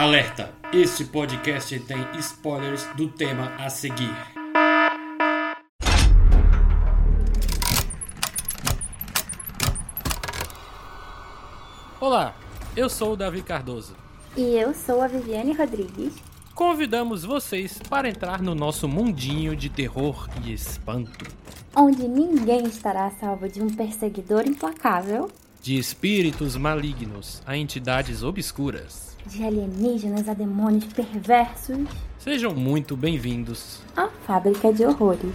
Alerta! 0.00 0.50
Este 0.72 1.04
podcast 1.04 1.78
tem 1.80 1.98
spoilers 2.18 2.86
do 2.96 3.06
tema 3.06 3.54
a 3.58 3.68
seguir. 3.68 4.16
Olá, 12.00 12.34
eu 12.74 12.88
sou 12.88 13.12
o 13.12 13.16
Davi 13.16 13.42
Cardoso. 13.42 13.94
E 14.34 14.40
eu 14.40 14.72
sou 14.72 15.02
a 15.02 15.06
Viviane 15.06 15.52
Rodrigues. 15.52 16.14
Convidamos 16.54 17.22
vocês 17.22 17.78
para 17.90 18.08
entrar 18.08 18.40
no 18.40 18.54
nosso 18.54 18.88
mundinho 18.88 19.54
de 19.54 19.68
terror 19.68 20.30
e 20.42 20.54
espanto. 20.54 21.26
Onde 21.76 22.08
ninguém 22.08 22.64
estará 22.64 23.04
a 23.04 23.10
salvo 23.10 23.50
de 23.50 23.60
um 23.60 23.68
perseguidor 23.68 24.46
implacável. 24.46 25.30
De 25.60 25.76
espíritos 25.76 26.56
malignos 26.56 27.42
a 27.44 27.54
entidades 27.54 28.22
obscuras. 28.22 29.09
De 29.30 29.44
alienígenas 29.44 30.28
a 30.28 30.34
demônios 30.34 30.86
perversos. 30.86 31.86
Sejam 32.18 32.52
muito 32.52 32.96
bem-vindos 32.96 33.80
à 33.96 34.08
Fábrica 34.26 34.72
de 34.72 34.84
Horrores. 34.84 35.32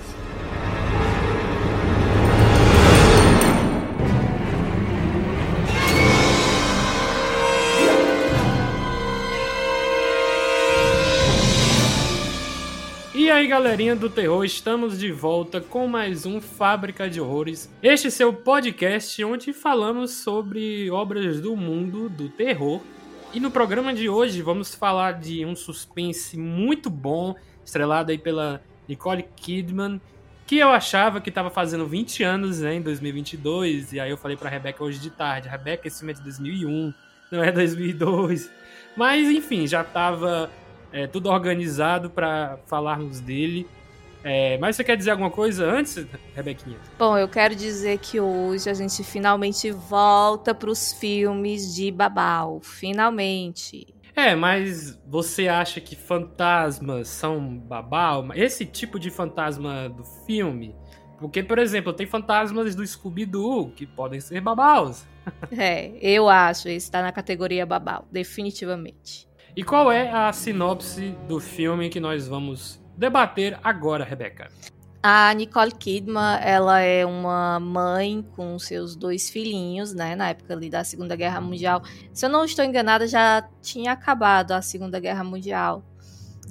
E 13.13 13.31
aí, 13.31 13.47
galerinha 13.47 13.95
do 13.95 14.09
terror, 14.09 14.43
estamos 14.43 14.99
de 14.99 15.09
volta 15.09 15.61
com 15.61 15.87
mais 15.87 16.25
um 16.25 16.41
Fábrica 16.41 17.09
de 17.09 17.21
Horrores. 17.21 17.71
Este 17.81 18.07
é 18.07 18.11
seu 18.11 18.33
podcast 18.33 19.23
onde 19.23 19.53
falamos 19.53 20.11
sobre 20.11 20.91
obras 20.91 21.39
do 21.39 21.55
mundo 21.55 22.09
do 22.09 22.27
terror. 22.27 22.81
E 23.35 23.39
no 23.41 23.51
programa 23.51 23.93
de 23.93 24.07
hoje 24.07 24.41
vamos 24.41 24.73
falar 24.73 25.19
de 25.19 25.45
um 25.45 25.57
suspense 25.57 26.37
muito 26.37 26.89
bom, 26.89 27.35
estrelado 27.65 28.09
aí 28.09 28.17
pela 28.17 28.61
Nicole 28.87 29.27
Kidman, 29.35 29.99
que 30.47 30.57
eu 30.57 30.69
achava 30.69 31.19
que 31.19 31.27
estava 31.27 31.49
fazendo 31.49 31.85
20 31.85 32.23
anos 32.23 32.61
né, 32.61 32.75
em 32.75 32.81
2022. 32.81 33.91
E 33.91 33.99
aí 33.99 34.09
eu 34.09 34.15
falei 34.15 34.37
pra 34.37 34.49
Rebeca 34.49 34.81
hoje 34.81 34.99
de 34.99 35.09
tarde: 35.09 35.49
Rebeca, 35.49 35.85
esse 35.85 35.97
filme 35.97 36.13
é 36.13 36.15
de 36.15 36.23
2001, 36.23 36.93
não 37.29 37.43
é 37.43 37.51
2002. 37.51 38.49
Mas 38.95 39.29
enfim, 39.29 39.67
já 39.67 39.81
estava 39.81 40.49
é, 40.93 41.05
tudo 41.05 41.29
organizado 41.29 42.09
para 42.09 42.57
falarmos 42.67 43.19
dele. 43.19 43.67
É, 44.27 44.57
mas 44.57 44.75
você 44.75 44.83
quer 44.83 44.97
dizer 44.97 45.11
alguma 45.11 45.29
coisa 45.29 45.63
antes, 45.69 46.03
Rebequinha? 46.33 46.79
Bom, 46.97 47.15
eu 47.15 47.29
quero 47.29 47.55
dizer 47.55 47.99
que 47.99 48.19
hoje 48.19 48.67
a 48.67 48.73
gente 48.73 49.03
finalmente 49.03 49.69
volta 49.69 50.51
para 50.55 50.71
os 50.71 50.91
filmes 50.93 51.75
de 51.75 51.91
Babal. 51.91 52.59
Finalmente. 52.59 53.85
É, 54.15 54.33
mas 54.33 54.99
você 55.05 55.47
acha 55.47 55.79
que 55.79 55.95
fantasmas 55.95 57.07
são 57.07 57.55
babau? 57.55 58.29
Esse 58.33 58.65
tipo 58.65 58.97
de 58.99 59.11
fantasma 59.11 59.89
do 59.89 60.03
filme? 60.25 60.75
Porque, 61.19 61.43
por 61.43 61.59
exemplo, 61.59 61.93
tem 61.93 62.07
fantasmas 62.07 62.73
do 62.73 62.85
Scooby-Doo 62.85 63.73
que 63.75 63.85
podem 63.85 64.19
ser 64.19 64.41
babaus. 64.41 65.05
é, 65.55 65.91
eu 66.01 66.27
acho. 66.27 66.67
Esse 66.67 66.89
tá 66.89 67.03
na 67.03 67.11
categoria 67.11 67.63
babau, 67.63 68.07
definitivamente. 68.11 69.27
E 69.55 69.63
qual 69.63 69.91
é 69.91 70.09
a 70.09 70.33
sinopse 70.33 71.15
do 71.27 71.39
filme 71.39 71.89
que 71.89 71.99
nós 71.99 72.27
vamos 72.27 72.83
debater 72.97 73.59
agora, 73.63 74.03
Rebeca? 74.03 74.49
A 75.07 75.31
Nicole 75.35 75.71
Kidman, 75.71 76.39
ela 76.41 76.79
é 76.79 77.05
uma 77.05 77.59
mãe 77.59 78.25
com 78.35 78.57
seus 78.57 78.95
dois 78.95 79.29
filhinhos, 79.29 79.93
né? 79.93 80.15
Na 80.15 80.29
época 80.29 80.53
ali 80.53 80.67
da 80.67 80.83
Segunda 80.83 81.15
Guerra 81.15 81.39
Mundial. 81.39 81.83
Se 82.11 82.25
eu 82.25 82.29
não 82.29 82.43
estou 82.43 82.65
enganada, 82.65 83.05
já 83.05 83.47
tinha 83.61 83.91
acabado 83.91 84.53
a 84.53 84.63
Segunda 84.63 84.99
Guerra 84.99 85.23
Mundial. 85.23 85.83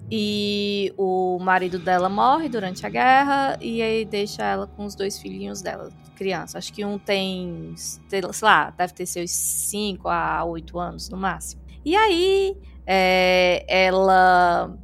E 0.08 0.94
o 0.96 1.38
marido 1.40 1.80
dela 1.80 2.08
morre 2.08 2.48
durante 2.48 2.86
a 2.86 2.88
guerra 2.88 3.58
e 3.60 3.82
aí 3.82 4.04
deixa 4.04 4.44
ela 4.44 4.66
com 4.68 4.84
os 4.84 4.94
dois 4.94 5.18
filhinhos 5.18 5.60
dela, 5.60 5.90
criança. 6.14 6.56
Acho 6.58 6.72
que 6.72 6.84
um 6.84 6.96
tem, 6.96 7.74
sei 7.76 8.20
lá, 8.40 8.70
deve 8.70 8.92
ter 8.92 9.06
seus 9.06 9.32
5 9.32 10.08
a 10.08 10.44
8 10.44 10.78
anos 10.78 11.08
no 11.08 11.16
máximo. 11.16 11.60
E 11.84 11.96
aí 11.96 12.56
é, 12.86 13.64
ela 13.66 14.78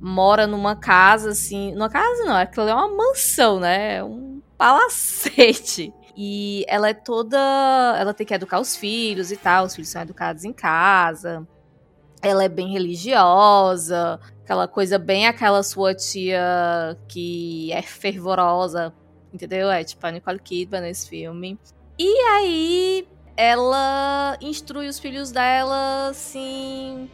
mora 0.00 0.46
numa 0.46 0.76
casa, 0.76 1.30
assim. 1.30 1.72
Numa 1.72 1.88
casa 1.88 2.24
não, 2.24 2.36
aquilo 2.36 2.68
é 2.68 2.74
uma 2.74 2.88
mansão, 2.88 3.60
né? 3.60 3.96
É 3.96 4.04
um 4.04 4.40
palacete. 4.56 5.92
E 6.16 6.64
ela 6.68 6.88
é 6.88 6.94
toda. 6.94 7.38
Ela 7.98 8.12
tem 8.12 8.26
que 8.26 8.34
educar 8.34 8.60
os 8.60 8.76
filhos 8.76 9.30
e 9.30 9.36
tal. 9.36 9.66
Os 9.66 9.74
filhos 9.74 9.88
são 9.88 10.02
educados 10.02 10.44
em 10.44 10.52
casa. 10.52 11.46
Ela 12.20 12.44
é 12.44 12.48
bem 12.48 12.72
religiosa. 12.72 14.18
Aquela 14.42 14.66
coisa 14.66 14.98
bem 14.98 15.28
aquela 15.28 15.62
sua 15.62 15.94
tia 15.94 16.98
que 17.06 17.72
é 17.72 17.82
fervorosa. 17.82 18.92
Entendeu? 19.32 19.70
É 19.70 19.84
tipo 19.84 20.04
a 20.06 20.10
Nicole 20.10 20.40
Kidman 20.40 20.80
nesse 20.80 21.08
filme. 21.08 21.58
E 21.98 22.18
aí 22.32 23.08
ela 23.36 24.36
instrui 24.40 24.88
os 24.88 24.98
filhos 24.98 25.30
dela, 25.30 26.08
assim, 26.08 27.08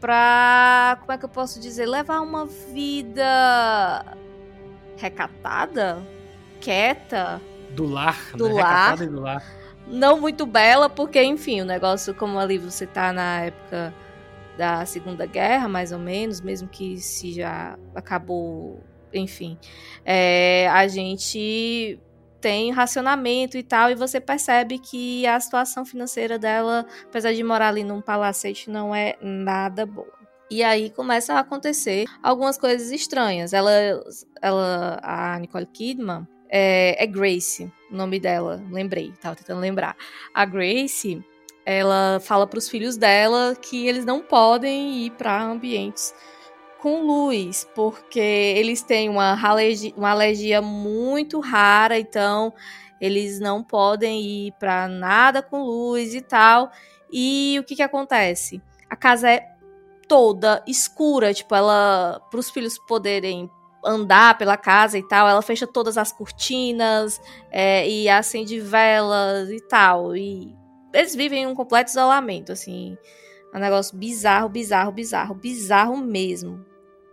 pra. 0.00 0.96
Como 1.00 1.12
é 1.12 1.18
que 1.18 1.24
eu 1.24 1.28
posso 1.28 1.60
dizer? 1.60 1.86
Levar 1.86 2.20
uma 2.20 2.46
vida 2.46 4.04
recatada, 4.96 6.02
quieta. 6.60 7.40
Do 7.70 7.86
lar, 7.86 8.18
do 8.34 8.48
né? 8.48 8.54
lar. 8.54 8.90
Recatada 8.90 9.04
e 9.04 9.08
do 9.08 9.20
lar. 9.20 9.44
Não 9.86 10.20
muito 10.20 10.46
bela, 10.46 10.88
porque, 10.88 11.22
enfim, 11.22 11.60
o 11.60 11.64
negócio, 11.64 12.14
como 12.14 12.38
ali 12.38 12.58
você 12.58 12.86
tá 12.86 13.12
na 13.12 13.42
época 13.42 13.92
da 14.56 14.84
Segunda 14.86 15.26
Guerra, 15.26 15.68
mais 15.68 15.90
ou 15.90 15.98
menos, 15.98 16.40
mesmo 16.40 16.68
que 16.68 16.98
se 16.98 17.32
já 17.32 17.78
acabou, 17.94 18.80
enfim, 19.12 19.58
é, 20.04 20.68
a 20.68 20.86
gente 20.86 21.98
tem 22.40 22.70
racionamento 22.70 23.56
e 23.56 23.62
tal, 23.62 23.90
e 23.90 23.94
você 23.94 24.20
percebe 24.20 24.78
que 24.78 25.26
a 25.26 25.38
situação 25.38 25.84
financeira 25.84 26.38
dela, 26.38 26.86
apesar 27.04 27.32
de 27.32 27.42
morar 27.44 27.68
ali 27.68 27.84
num 27.84 28.00
palacete, 28.00 28.70
não 28.70 28.94
é 28.94 29.16
nada 29.20 29.84
boa. 29.84 30.20
E 30.50 30.64
aí 30.64 30.90
começa 30.90 31.34
a 31.34 31.40
acontecer 31.40 32.06
algumas 32.22 32.58
coisas 32.58 32.90
estranhas. 32.90 33.52
Ela, 33.52 33.70
ela 34.42 34.98
a 35.00 35.38
Nicole 35.38 35.66
Kidman, 35.66 36.26
é, 36.48 37.02
é 37.02 37.06
Grace, 37.06 37.72
o 37.90 37.94
nome 37.94 38.18
dela, 38.18 38.60
lembrei, 38.70 39.12
tava 39.20 39.36
tentando 39.36 39.60
lembrar. 39.60 39.96
A 40.34 40.44
Grace, 40.44 41.22
ela 41.64 42.18
fala 42.20 42.48
para 42.48 42.58
os 42.58 42.68
filhos 42.68 42.96
dela 42.96 43.54
que 43.54 43.86
eles 43.86 44.04
não 44.04 44.20
podem 44.20 45.04
ir 45.04 45.10
para 45.12 45.40
ambientes 45.40 46.12
com 46.80 47.02
luz, 47.02 47.68
porque 47.74 48.18
eles 48.18 48.82
têm 48.82 49.08
uma 49.08 49.38
alergia, 49.40 49.92
uma 49.96 50.10
alergia 50.10 50.62
muito 50.62 51.38
rara, 51.38 51.98
então 51.98 52.52
eles 53.00 53.38
não 53.38 53.62
podem 53.62 54.22
ir 54.22 54.52
para 54.58 54.88
nada 54.88 55.42
com 55.42 55.62
luz 55.62 56.14
e 56.14 56.20
tal. 56.20 56.70
E 57.12 57.58
o 57.60 57.64
que 57.64 57.76
que 57.76 57.82
acontece? 57.82 58.62
A 58.88 58.96
casa 58.96 59.30
é 59.30 59.46
toda 60.08 60.62
escura, 60.66 61.34
tipo, 61.34 61.54
ela 61.54 62.20
para 62.30 62.40
os 62.40 62.50
filhos 62.50 62.78
poderem 62.78 63.50
andar 63.84 64.36
pela 64.36 64.56
casa 64.56 64.98
e 64.98 65.06
tal, 65.06 65.26
ela 65.28 65.40
fecha 65.40 65.66
todas 65.66 65.96
as 65.96 66.12
cortinas 66.12 67.20
é, 67.50 67.88
e 67.88 68.08
acende 68.08 68.58
velas 68.58 69.50
e 69.50 69.60
tal. 69.68 70.16
E 70.16 70.54
eles 70.92 71.14
vivem 71.14 71.44
em 71.44 71.46
um 71.46 71.54
completo 71.54 71.90
isolamento, 71.90 72.52
assim. 72.52 72.96
É 73.52 73.56
um 73.56 73.60
negócio 73.60 73.96
bizarro, 73.96 74.48
bizarro, 74.48 74.92
bizarro, 74.92 75.34
bizarro 75.34 75.96
mesmo 75.96 76.69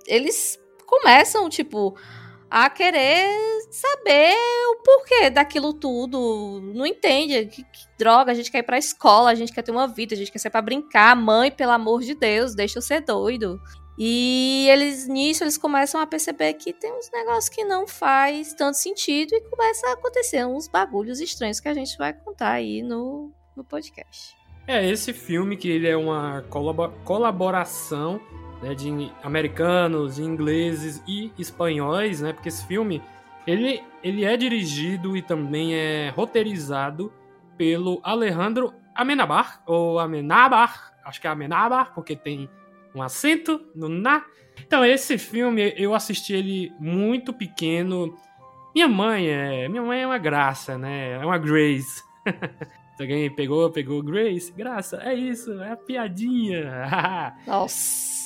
eles 0.08 0.60
começam, 0.86 1.50
tipo, 1.50 1.96
a 2.50 2.70
querer 2.70 3.28
saber 3.70 4.34
o 4.72 4.84
porquê 4.84 5.30
daquilo 5.30 5.74
tudo. 5.74 6.62
Não 6.74 6.86
entende. 6.86 7.46
Que, 7.48 7.64
que, 7.64 7.88
droga, 7.98 8.32
a 8.32 8.36
gente 8.36 8.52
quer 8.52 8.60
ir 8.60 8.64
pra 8.64 8.78
escola, 8.78 9.30
a 9.30 9.36
gente 9.36 9.52
quer 9.52 9.62
ter 9.62 9.72
uma 9.72 9.88
vida, 9.88 10.16
a 10.16 10.18
gente 10.18 10.32
quer 10.32 10.40
ser 10.40 10.50
pra 10.50 10.62
brincar. 10.62 11.16
Mãe, 11.16 11.52
pelo 11.52 11.72
amor 11.72 12.02
de 12.02 12.16
Deus, 12.16 12.56
deixa 12.56 12.78
eu 12.78 12.82
ser 12.82 13.02
doido. 13.02 13.60
E 14.00 14.68
eles, 14.70 15.08
nisso, 15.08 15.44
eles 15.44 15.58
começam 15.58 16.00
a 16.00 16.06
perceber 16.06 16.54
que 16.54 16.72
tem 16.72 16.94
uns 16.94 17.10
negócios 17.12 17.50
que 17.50 17.64
não 17.64 17.88
faz 17.88 18.54
tanto 18.54 18.78
sentido 18.78 19.34
e 19.34 19.42
começa 19.42 19.88
a 19.88 19.94
acontecer 19.94 20.46
uns 20.46 20.68
bagulhos 20.68 21.20
estranhos 21.20 21.60
que 21.60 21.68
a 21.68 21.74
gente 21.74 21.98
vai 21.98 22.14
contar 22.14 22.52
aí 22.52 22.84
no, 22.84 23.32
no 23.56 23.64
podcast. 23.64 24.38
É, 24.68 24.88
esse 24.88 25.14
filme 25.14 25.58
que 25.58 25.68
ele 25.68 25.88
é 25.88 25.98
uma 25.98 26.44
colaboração 27.04 28.22
né, 28.62 28.74
de 28.74 29.12
americanos, 29.24 30.20
ingleses 30.20 31.04
e 31.08 31.32
espanhóis, 31.38 32.22
né? 32.22 32.34
Porque 32.34 32.50
esse 32.50 32.66
filme 32.66 33.02
ele, 33.46 33.82
ele 34.04 34.26
é 34.26 34.36
dirigido 34.36 35.16
e 35.16 35.22
também 35.22 35.74
é 35.74 36.10
roteirizado 36.10 37.12
pelo 37.58 38.00
Alejandro 38.04 38.74
Amenabar, 38.94 39.62
ou 39.66 40.00
Amenabar, 40.00 40.94
acho 41.06 41.22
que 41.22 41.28
é 41.28 41.30
Amenabar, 41.30 41.94
porque 41.94 42.16
tem 42.16 42.50
um 42.94 43.02
acento 43.02 43.62
no 43.76 43.88
na. 43.88 44.26
Então, 44.60 44.84
esse 44.84 45.18
filme 45.18 45.74
eu 45.78 45.94
assisti 45.94 46.34
ele 46.34 46.74
muito 46.80 47.32
pequeno. 47.32 48.18
Minha 48.74 48.88
mãe 48.88 49.28
é, 49.28 49.70
minha 49.70 49.82
mãe 49.82 50.02
é 50.02 50.08
uma 50.08 50.18
graça, 50.18 50.78
né? 50.78 51.14
É 51.14 51.26
uma 51.26 51.38
Grace. 51.38 52.04
Alguém 53.00 53.30
pegou, 53.30 53.70
pegou 53.70 54.02
Grace, 54.02 54.52
graça, 54.52 55.00
é 55.04 55.14
isso, 55.14 55.62
é 55.62 55.72
a 55.72 55.78
piadinha. 55.78 57.36
Nossa. 57.46 58.17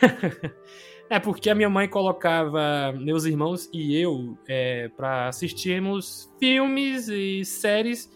é 1.10 1.18
porque 1.18 1.50
a 1.50 1.54
minha 1.54 1.68
mãe 1.68 1.88
colocava 1.88 2.92
meus 2.98 3.24
irmãos 3.24 3.68
e 3.72 3.96
eu 3.96 4.36
é, 4.48 4.88
para 4.96 5.28
assistirmos 5.28 6.32
filmes 6.38 7.08
e 7.08 7.44
séries 7.44 8.10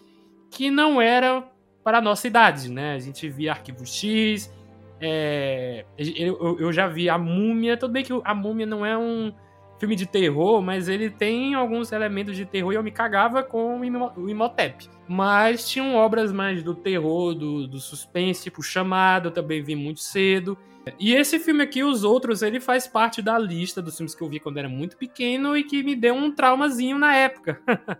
que 0.49 0.71
não 0.71 1.01
eram 1.01 1.49
para 1.83 1.99
a 1.99 2.01
nossa 2.01 2.27
idade, 2.27 2.69
né? 2.69 2.93
A 2.95 2.99
gente 2.99 3.29
via 3.29 3.51
Arquivo 3.51 3.85
X, 3.85 4.51
é, 4.99 5.85
eu, 5.97 6.57
eu, 6.59 6.73
já 6.73 6.87
vi 6.87 7.09
A 7.09 7.17
Múmia, 7.17 7.77
tudo 7.77 7.93
bem 7.93 8.03
que 8.03 8.11
A 8.23 8.33
Múmia 8.33 8.65
não 8.65 8.85
é 8.85 8.97
um 8.97 9.31
filme 9.79 9.95
de 9.95 10.07
terror, 10.07 10.61
mas 10.61 10.89
ele 10.89 11.09
tem 11.09 11.53
alguns 11.53 11.91
elementos 11.91 12.35
de 12.35 12.45
terror 12.45 12.73
e 12.73 12.75
eu 12.75 12.83
me 12.83 12.91
cagava 12.91 13.43
com 13.43 13.79
o 13.79 14.29
Imhotep. 14.29 14.89
Mas 15.07 15.69
tinham 15.69 15.95
obras 15.95 16.31
mais 16.31 16.63
do 16.63 16.73
terror, 16.73 17.35
do, 17.35 17.67
do 17.67 17.79
suspense, 17.79 18.43
tipo 18.43 18.63
Chamado, 18.63 19.27
eu 19.27 19.31
também 19.31 19.61
vi 19.61 19.75
muito 19.75 19.99
cedo. 19.99 20.57
E 20.99 21.13
esse 21.13 21.39
filme 21.39 21.63
aqui, 21.63 21.83
os 21.83 22.03
outros, 22.03 22.41
ele 22.41 22.59
faz 22.59 22.87
parte 22.87 23.21
da 23.21 23.37
lista 23.37 23.81
dos 23.81 23.97
filmes 23.97 24.15
que 24.15 24.21
eu 24.21 24.29
vi 24.29 24.39
quando 24.39 24.57
era 24.57 24.69
muito 24.69 24.97
pequeno 24.97 25.55
e 25.57 25.63
que 25.63 25.83
me 25.83 25.95
deu 25.95 26.13
um 26.13 26.31
traumazinho 26.31 26.97
na 26.97 27.15
época. 27.15 27.61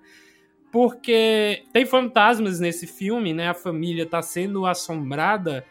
Porque 0.72 1.63
tem 1.72 1.86
fantasmas 1.86 2.60
nesse 2.60 2.86
filme, 2.86 3.34
né? 3.34 3.50
A 3.50 3.54
família 3.54 4.06
tá 4.06 4.22
sendo 4.22 4.66
assombrada 4.66 5.66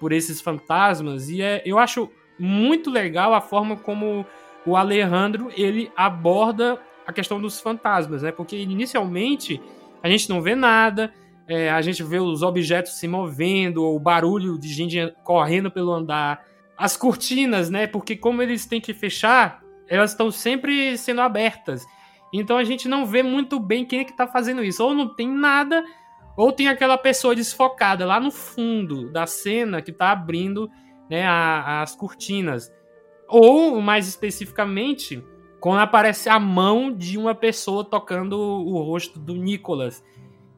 por 0.00 0.12
esses 0.12 0.40
fantasmas 0.40 1.28
e 1.28 1.42
é, 1.42 1.62
eu 1.64 1.78
acho 1.78 2.10
muito 2.38 2.90
legal 2.90 3.34
a 3.34 3.40
forma 3.40 3.76
como 3.76 4.26
o 4.66 4.76
Alejandro 4.76 5.50
ele 5.56 5.92
aborda 5.96 6.80
a 7.06 7.12
questão 7.12 7.40
dos 7.40 7.60
fantasmas, 7.60 8.22
né? 8.22 8.32
Porque 8.32 8.56
inicialmente 8.56 9.60
a 10.02 10.08
gente 10.08 10.28
não 10.28 10.42
vê 10.42 10.54
nada, 10.54 11.12
é, 11.46 11.70
a 11.70 11.82
gente 11.82 12.02
vê 12.02 12.18
os 12.18 12.42
objetos 12.42 12.92
se 12.92 13.08
movendo, 13.08 13.84
o 13.84 13.98
barulho 13.98 14.58
de 14.58 14.68
gente 14.68 15.12
correndo 15.24 15.70
pelo 15.70 15.92
andar, 15.92 16.44
as 16.76 16.96
cortinas, 16.96 17.70
né? 17.70 17.86
Porque 17.86 18.16
como 18.16 18.42
eles 18.42 18.66
têm 18.66 18.80
que 18.80 18.94
fechar, 18.94 19.62
elas 19.88 20.10
estão 20.10 20.30
sempre 20.30 20.96
sendo 20.96 21.20
abertas. 21.20 21.84
Então 22.32 22.56
a 22.56 22.64
gente 22.64 22.88
não 22.88 23.04
vê 23.04 23.22
muito 23.22 23.60
bem 23.60 23.84
quem 23.84 24.00
é 24.00 24.04
que 24.04 24.16
tá 24.16 24.26
fazendo 24.26 24.64
isso. 24.64 24.82
Ou 24.82 24.94
não 24.94 25.14
tem 25.14 25.28
nada, 25.28 25.84
ou 26.36 26.50
tem 26.50 26.68
aquela 26.68 26.96
pessoa 26.96 27.34
desfocada 27.34 28.06
lá 28.06 28.18
no 28.18 28.30
fundo 28.30 29.10
da 29.10 29.26
cena 29.26 29.82
que 29.82 29.92
tá 29.92 30.10
abrindo 30.10 30.70
né, 31.10 31.26
a, 31.26 31.82
as 31.82 31.94
cortinas. 31.94 32.72
Ou, 33.28 33.80
mais 33.80 34.08
especificamente, 34.08 35.22
quando 35.60 35.80
aparece 35.80 36.28
a 36.28 36.40
mão 36.40 36.92
de 36.92 37.18
uma 37.18 37.34
pessoa 37.34 37.84
tocando 37.84 38.38
o 38.38 38.82
rosto 38.82 39.18
do 39.18 39.34
Nicholas. 39.34 40.02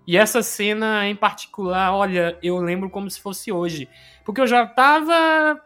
E 0.06 0.16
essa 0.16 0.42
cena 0.42 1.08
em 1.08 1.16
particular, 1.16 1.94
olha, 1.94 2.38
eu 2.42 2.58
lembro 2.58 2.90
como 2.90 3.10
se 3.10 3.20
fosse 3.20 3.50
hoje. 3.50 3.88
Porque 4.24 4.40
eu 4.40 4.46
já 4.46 4.66
tava 4.66 5.60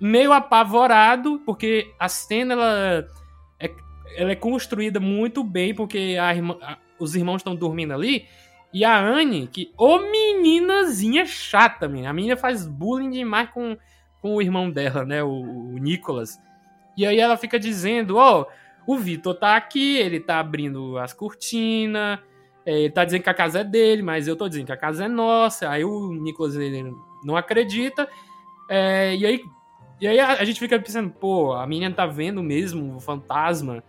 meio 0.00 0.32
apavorado, 0.32 1.40
porque 1.44 1.92
a 1.98 2.08
cena 2.08 2.54
ela 2.54 3.08
é, 3.60 3.70
ela 4.16 4.32
é 4.32 4.36
construída 4.36 4.98
muito 4.98 5.44
bem, 5.44 5.74
porque 5.74 6.16
a 6.20 6.34
irmã, 6.34 6.56
a, 6.62 6.78
os 6.98 7.14
irmãos 7.14 7.36
estão 7.36 7.54
dormindo 7.54 7.92
ali. 7.92 8.26
E 8.72 8.84
a 8.84 8.98
Anne, 8.98 9.46
que, 9.46 9.70
ô 9.76 9.98
meninazinha 9.98 11.26
chata, 11.26 11.86
minha. 11.86 12.08
A 12.08 12.12
menina 12.12 12.36
faz 12.36 12.66
bullying 12.66 13.10
demais 13.10 13.50
com, 13.50 13.76
com 14.22 14.36
o 14.36 14.42
irmão 14.42 14.70
dela, 14.70 15.04
né? 15.04 15.22
O, 15.22 15.74
o 15.74 15.78
Nicholas. 15.78 16.40
E 16.96 17.06
aí 17.06 17.20
ela 17.20 17.36
fica 17.36 17.58
dizendo, 17.58 18.16
ó, 18.16 18.40
oh, 18.40 18.46
o 18.94 18.96
Vitor 18.96 19.34
tá 19.34 19.56
aqui, 19.56 19.96
ele 19.98 20.20
tá 20.20 20.40
abrindo 20.40 20.96
as 20.98 21.12
cortinas, 21.12 22.18
é, 22.64 22.80
ele 22.80 22.90
tá 22.90 23.04
dizendo 23.04 23.22
que 23.22 23.30
a 23.30 23.34
casa 23.34 23.60
é 23.60 23.64
dele, 23.64 24.02
mas 24.02 24.28
eu 24.28 24.36
tô 24.36 24.48
dizendo 24.48 24.66
que 24.66 24.72
a 24.72 24.76
casa 24.76 25.04
é 25.04 25.08
nossa. 25.08 25.68
Aí 25.68 25.84
o 25.84 26.12
Nicholas 26.12 26.54
ele 26.56 26.94
não 27.24 27.36
acredita. 27.36 28.08
É, 28.68 29.14
e 29.16 29.26
aí, 29.26 29.44
e 30.00 30.06
aí 30.06 30.20
a, 30.20 30.32
a, 30.34 30.44
gente 30.44 30.60
fica 30.60 30.78
pensando, 30.78 31.10
pô, 31.10 31.52
a 31.52 31.66
menina 31.66 31.94
tá 31.94 32.06
vendo 32.06 32.42
mesmo 32.42 32.96
o 32.96 33.00
fantasma. 33.00 33.82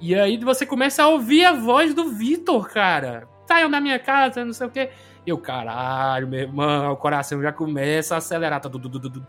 E 0.00 0.14
aí 0.14 0.36
você 0.38 0.64
começa 0.66 1.02
a 1.02 1.08
ouvir 1.08 1.44
a 1.44 1.52
voz 1.52 1.94
do 1.94 2.10
Vitor, 2.10 2.68
cara. 2.68 3.28
Saiam 3.46 3.70
da 3.70 3.80
minha 3.80 3.98
casa, 3.98 4.44
não 4.44 4.52
sei 4.52 4.66
o 4.66 4.70
quê. 4.70 4.90
Eu, 5.26 5.38
caralho, 5.38 6.28
meu 6.28 6.40
irmão, 6.40 6.92
o 6.92 6.96
coração 6.96 7.40
já 7.42 7.52
começa 7.52 8.14
a 8.14 8.18
acelerar. 8.18 8.60
Tá, 8.60 8.68
du, 8.68 8.78
du, 8.78 8.98
du, 8.98 9.26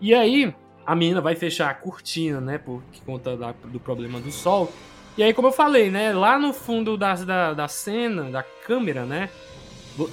e 0.00 0.14
aí, 0.14 0.54
a 0.86 0.94
menina 0.94 1.20
vai 1.20 1.34
fechar 1.34 1.70
a 1.70 1.74
cortina, 1.74 2.40
né? 2.40 2.58
Por 2.58 2.82
conta 3.04 3.36
da, 3.36 3.52
do 3.52 3.80
problema 3.80 4.20
do 4.20 4.30
sol. 4.30 4.72
E 5.16 5.22
aí, 5.22 5.32
como 5.32 5.48
eu 5.48 5.52
falei, 5.52 5.90
né? 5.90 6.12
Lá 6.12 6.38
no 6.38 6.52
fundo 6.52 6.96
da, 6.96 7.14
da, 7.14 7.52
da 7.54 7.68
cena, 7.68 8.24
da 8.30 8.42
câmera, 8.42 9.04
né? 9.04 9.30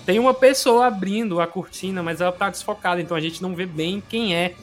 Tem 0.05 0.19
uma 0.19 0.33
pessoa 0.33 0.85
abrindo 0.85 1.41
a 1.41 1.47
cortina, 1.47 2.03
mas 2.03 2.21
ela 2.21 2.31
tá 2.31 2.49
desfocada, 2.49 3.01
então 3.01 3.17
a 3.17 3.21
gente 3.21 3.41
não 3.41 3.55
vê 3.55 3.65
bem 3.65 4.01
quem 4.07 4.35
é. 4.35 4.53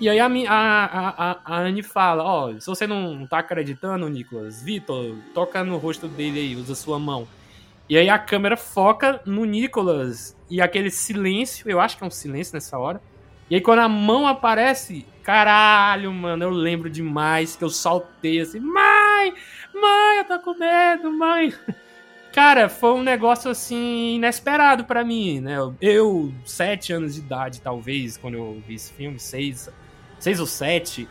E 0.00 0.08
aí 0.08 0.18
a, 0.18 0.26
a, 0.26 1.30
a, 1.30 1.38
a 1.44 1.58
Anne 1.60 1.82
fala, 1.82 2.22
ó, 2.22 2.50
oh, 2.50 2.60
se 2.60 2.66
você 2.66 2.86
não 2.86 3.26
tá 3.26 3.38
acreditando, 3.38 4.08
Nicolas, 4.08 4.62
Vitor, 4.62 5.14
toca 5.32 5.62
no 5.64 5.78
rosto 5.78 6.06
dele 6.08 6.40
aí, 6.40 6.56
usa 6.56 6.74
sua 6.74 6.98
mão. 6.98 7.26
E 7.88 7.96
aí 7.96 8.10
a 8.10 8.18
câmera 8.18 8.56
foca 8.56 9.22
no 9.24 9.44
Nicolas 9.44 10.36
e 10.50 10.60
aquele 10.60 10.90
silêncio, 10.90 11.70
eu 11.70 11.80
acho 11.80 11.96
que 11.96 12.02
é 12.02 12.06
um 12.06 12.10
silêncio 12.10 12.52
nessa 12.54 12.76
hora. 12.76 13.00
E 13.48 13.54
aí 13.54 13.60
quando 13.60 13.78
a 13.78 13.88
mão 13.88 14.26
aparece, 14.26 15.06
caralho, 15.22 16.12
mano, 16.12 16.44
eu 16.44 16.50
lembro 16.50 16.90
demais 16.90 17.54
que 17.54 17.62
eu 17.62 17.70
saltei 17.70 18.40
assim, 18.40 18.58
mãe, 18.60 19.32
com 20.38 20.54
medo, 20.54 21.10
mãe. 21.12 21.52
Cara, 22.32 22.68
foi 22.68 22.92
um 22.92 23.02
negócio 23.02 23.50
assim 23.50 24.16
inesperado 24.16 24.84
para 24.84 25.02
mim, 25.04 25.40
né? 25.40 25.56
Eu, 25.80 26.32
sete 26.44 26.92
anos 26.92 27.14
de 27.14 27.20
idade, 27.20 27.62
talvez, 27.62 28.16
quando 28.16 28.34
eu 28.34 28.62
vi 28.66 28.74
esse 28.74 28.92
filme, 28.92 29.18
seis, 29.18 29.70
seis 30.18 30.38
ou 30.38 30.46
sete, 30.46 31.08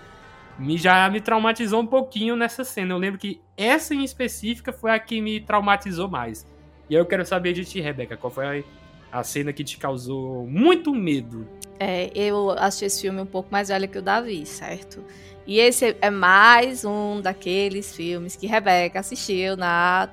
me 0.60 0.78
já 0.78 1.10
me 1.10 1.20
traumatizou 1.20 1.82
um 1.82 1.88
pouquinho 1.88 2.36
nessa 2.36 2.64
cena. 2.64 2.94
Eu 2.94 2.98
lembro 2.98 3.20
que 3.20 3.42
essa 3.58 3.96
em 3.96 4.04
específica 4.04 4.72
foi 4.72 4.92
a 4.92 5.00
que 5.00 5.20
me 5.20 5.40
traumatizou 5.40 6.08
mais. 6.08 6.46
E 6.90 6.96
aí 6.96 7.02
eu 7.02 7.06
quero 7.06 7.26
saber 7.26 7.54
de 7.54 7.66
ti, 7.66 7.82
Rebeca, 7.82 8.16
qual 8.16 8.32
foi 8.32 8.64
a, 9.12 9.20
a 9.20 9.24
cena 9.24 9.52
que 9.52 9.64
te 9.64 9.78
causou 9.78 10.46
muito 10.46 10.94
medo? 10.94 11.48
É, 11.80 12.12
eu 12.16 12.52
assisti 12.52 12.86
esse 12.86 13.02
filme 13.02 13.22
um 13.22 13.26
pouco 13.26 13.50
mais 13.52 13.70
velho 13.70 13.88
que 13.88 13.98
o 13.98 14.02
Davi, 14.02 14.46
certo? 14.46 15.04
E 15.48 15.60
esse 15.60 15.96
é 16.02 16.10
mais 16.10 16.84
um 16.84 17.22
daqueles 17.22 17.96
filmes 17.96 18.36
que 18.36 18.48
Rebeca 18.48 19.00
assistiu 19.00 19.56
na 19.56 20.10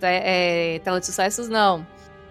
é, 0.00 0.80
tela 0.82 0.98
de 0.98 1.06
sucessos, 1.06 1.48
não. 1.48 1.86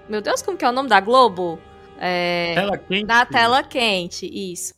Meu 0.09 0.21
Deus, 0.21 0.41
como 0.41 0.57
que 0.57 0.65
é 0.65 0.69
o 0.69 0.73
nome 0.73 0.89
da 0.89 0.99
Globo? 0.99 1.57
É, 1.97 2.53
tela 2.55 2.77
quente. 2.77 3.05
Na 3.05 3.25
tela 3.25 3.63
quente, 3.63 4.25
isso. 4.25 4.73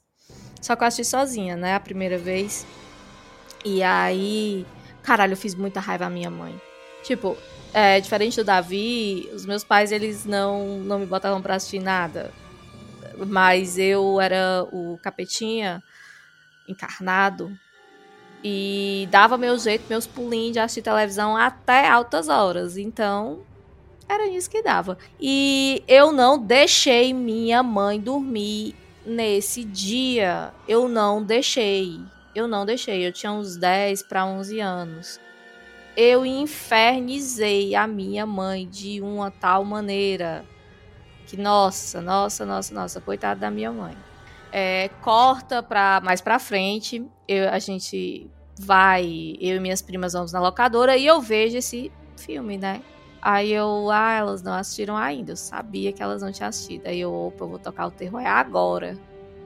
Só 0.61 0.75
que 0.75 0.83
eu 0.83 0.87
assisti 0.87 1.09
sozinha, 1.09 1.55
né? 1.55 1.73
A 1.73 1.79
primeira 1.79 2.17
vez. 2.17 2.67
E 3.65 3.81
aí, 3.81 4.67
caralho, 5.01 5.33
eu 5.33 5.37
fiz 5.37 5.55
muita 5.55 5.79
raiva 5.79 6.05
à 6.05 6.09
minha 6.11 6.29
mãe. 6.29 6.55
Tipo, 7.01 7.35
é, 7.73 7.99
diferente 7.99 8.35
do 8.35 8.43
Davi, 8.43 9.27
os 9.33 9.47
meus 9.47 9.63
pais, 9.63 9.91
eles 9.91 10.25
não, 10.25 10.77
não 10.79 10.99
me 10.99 11.07
botavam 11.07 11.41
pra 11.41 11.55
assistir 11.55 11.79
nada. 11.79 12.31
Mas 13.17 13.79
eu 13.79 14.21
era 14.21 14.63
o 14.71 14.99
capetinha 15.01 15.81
encarnado 16.67 17.51
e 18.43 19.07
dava 19.09 19.37
meu 19.37 19.57
jeito, 19.57 19.85
meus 19.89 20.05
pulinhos 20.05 20.53
de 20.53 20.59
assistir 20.59 20.81
televisão 20.81 21.37
até 21.37 21.87
altas 21.87 22.27
horas. 22.27 22.77
Então, 22.77 23.39
era 24.07 24.27
isso 24.27 24.49
que 24.49 24.61
dava. 24.61 24.97
E 25.19 25.83
eu 25.87 26.11
não 26.11 26.37
deixei 26.37 27.13
minha 27.13 27.63
mãe 27.63 27.99
dormir 27.99 28.75
nesse 29.05 29.63
dia. 29.63 30.53
Eu 30.67 30.87
não 30.89 31.23
deixei. 31.23 31.99
Eu 32.35 32.47
não 32.47 32.65
deixei. 32.65 33.05
Eu 33.05 33.13
tinha 33.13 33.31
uns 33.31 33.55
10 33.55 34.03
para 34.03 34.25
11 34.25 34.59
anos 34.59 35.23
eu 35.95 36.25
infernizei 36.25 37.75
a 37.75 37.85
minha 37.85 38.25
mãe 38.25 38.67
de 38.67 38.99
uma 39.01 39.29
tal 39.29 39.63
maneira 39.63 40.43
que, 41.27 41.37
nossa, 41.37 42.01
nossa, 42.01 42.45
nossa, 42.45 42.73
nossa, 42.73 43.01
coitada 43.01 43.41
da 43.41 43.51
minha 43.51 43.71
mãe. 43.71 43.95
É, 44.55 44.89
corta 45.01 45.63
pra, 45.63 45.99
mais 46.03 46.21
pra 46.21 46.37
frente, 46.37 47.03
eu, 47.27 47.49
a 47.49 47.57
gente 47.57 48.29
vai, 48.59 49.35
eu 49.41 49.55
e 49.55 49.59
minhas 49.59 49.81
primas 49.81 50.13
vamos 50.13 50.31
na 50.31 50.39
locadora 50.39 50.95
e 50.95 51.07
eu 51.07 51.19
vejo 51.19 51.57
esse 51.57 51.91
filme, 52.15 52.55
né? 52.55 52.83
Aí 53.19 53.51
eu, 53.51 53.89
ah, 53.89 54.11
elas 54.11 54.43
não 54.43 54.53
assistiram 54.53 54.95
ainda. 54.95 55.31
Eu 55.31 55.37
sabia 55.37 55.91
que 55.91 56.03
elas 56.03 56.21
não 56.21 56.31
tinham 56.31 56.49
assistido. 56.49 56.85
Aí 56.85 56.99
eu, 56.99 57.11
opa, 57.11 57.45
eu 57.45 57.49
vou 57.49 57.57
tocar 57.57 57.87
o 57.87 57.91
terror 57.91 58.19
é 58.19 58.27
agora. 58.27 58.95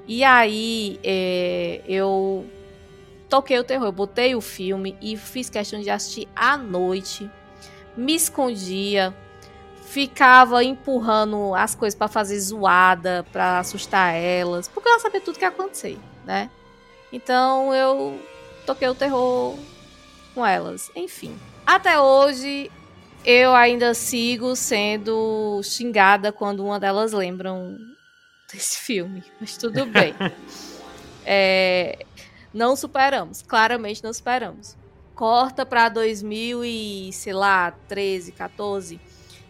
E 0.05 0.25
aí 0.25 0.99
é, 1.03 1.81
eu 1.87 2.45
toquei 3.29 3.57
o 3.59 3.63
terror. 3.63 3.85
Eu 3.85 3.91
botei 3.93 4.35
o 4.35 4.41
filme 4.41 4.97
e 4.99 5.15
fiz 5.15 5.49
questão 5.49 5.79
de 5.79 5.89
assistir 5.89 6.27
à 6.35 6.57
noite. 6.57 7.29
Me 7.95 8.13
escondia, 8.13 9.15
ficava 9.87 10.63
empurrando 10.63 11.55
as 11.55 11.73
coisas 11.73 11.97
para 11.97 12.09
fazer 12.09 12.37
zoada, 12.39 13.25
para 13.31 13.59
assustar 13.59 14.13
elas, 14.13 14.67
porque 14.67 14.87
ela 14.87 14.99
sabia 14.99 15.21
tudo 15.21 15.39
que 15.39 15.45
ia 15.45 15.49
acontecer, 15.49 15.97
né? 16.25 16.51
Então 17.11 17.73
eu 17.73 18.19
toquei 18.65 18.89
o 18.89 18.93
terror 18.93 19.57
com 20.35 20.45
elas. 20.45 20.91
Enfim, 20.93 21.39
até 21.65 21.97
hoje 21.99 22.69
eu 23.23 23.55
ainda 23.55 23.93
sigo 23.93 24.57
sendo 24.57 25.61
xingada 25.63 26.33
quando 26.33 26.65
uma 26.65 26.79
delas 26.79 27.13
lembram 27.13 27.77
desse 28.51 28.79
filme, 28.79 29.23
mas 29.39 29.55
tudo 29.55 29.85
bem. 29.85 30.13
é, 31.25 32.05
não 32.53 32.75
superamos, 32.75 33.41
claramente 33.41 34.03
não 34.03 34.11
superamos. 34.11 34.75
Corta 35.15 35.65
para 35.65 35.87
2000 35.89 36.65
e, 36.65 37.13
sei 37.13 37.33
lá, 37.33 37.71
13, 37.87 38.33
14. 38.33 39.06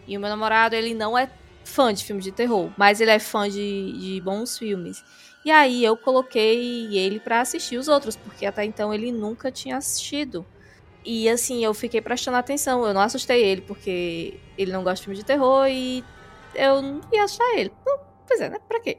E 0.08 0.16
o 0.16 0.20
meu 0.20 0.28
namorado, 0.30 0.74
ele 0.74 0.94
não 0.94 1.16
é 1.16 1.30
fã 1.64 1.92
de 1.92 2.02
filme 2.02 2.22
de 2.22 2.32
terror, 2.32 2.72
mas 2.76 3.00
ele 3.00 3.10
é 3.10 3.18
fã 3.18 3.48
de, 3.48 3.92
de 3.92 4.20
bons 4.22 4.56
filmes. 4.56 5.04
E 5.44 5.50
aí 5.50 5.84
eu 5.84 5.96
coloquei 5.96 6.96
ele 6.96 7.20
para 7.20 7.40
assistir 7.40 7.76
os 7.76 7.88
outros, 7.88 8.16
porque 8.16 8.46
até 8.46 8.64
então 8.64 8.92
ele 8.92 9.12
nunca 9.12 9.52
tinha 9.52 9.76
assistido. 9.76 10.44
E 11.04 11.28
assim, 11.28 11.64
eu 11.64 11.72
fiquei 11.72 12.00
prestando 12.00 12.36
atenção. 12.36 12.84
Eu 12.86 12.92
não 12.92 13.00
assustei 13.00 13.44
ele, 13.44 13.60
porque 13.60 14.40
ele 14.56 14.72
não 14.72 14.82
gosta 14.82 14.96
de 14.96 15.02
filme 15.02 15.16
de 15.16 15.24
terror 15.24 15.66
e 15.68 16.04
eu 16.54 16.82
não 16.82 17.00
ia 17.12 17.24
assustar 17.24 17.48
ele. 17.56 17.72
pois 18.26 18.40
é, 18.40 18.48
né? 18.50 18.58
Pra 18.66 18.80
quê? 18.80 18.98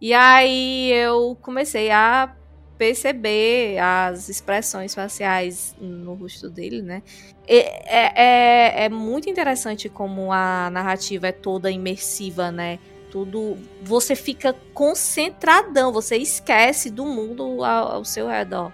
E 0.00 0.14
aí 0.14 0.92
eu 0.92 1.36
comecei 1.42 1.90
a 1.90 2.34
perceber 2.78 3.78
as 3.78 4.28
expressões 4.28 4.94
faciais 4.94 5.74
no 5.80 6.14
rosto 6.14 6.48
dele, 6.48 6.80
né? 6.80 7.02
É, 7.46 8.82
é, 8.82 8.84
é, 8.84 8.88
muito 8.88 9.28
interessante 9.28 9.88
como 9.88 10.32
a 10.32 10.70
narrativa 10.70 11.26
é 11.26 11.32
toda 11.32 11.70
imersiva, 11.70 12.52
né? 12.52 12.78
Tudo. 13.10 13.58
Você 13.82 14.14
fica 14.14 14.54
concentradão, 14.72 15.92
você 15.92 16.16
esquece 16.16 16.88
do 16.88 17.04
mundo 17.04 17.64
ao, 17.64 17.96
ao 17.96 18.04
seu 18.04 18.28
redor. 18.28 18.72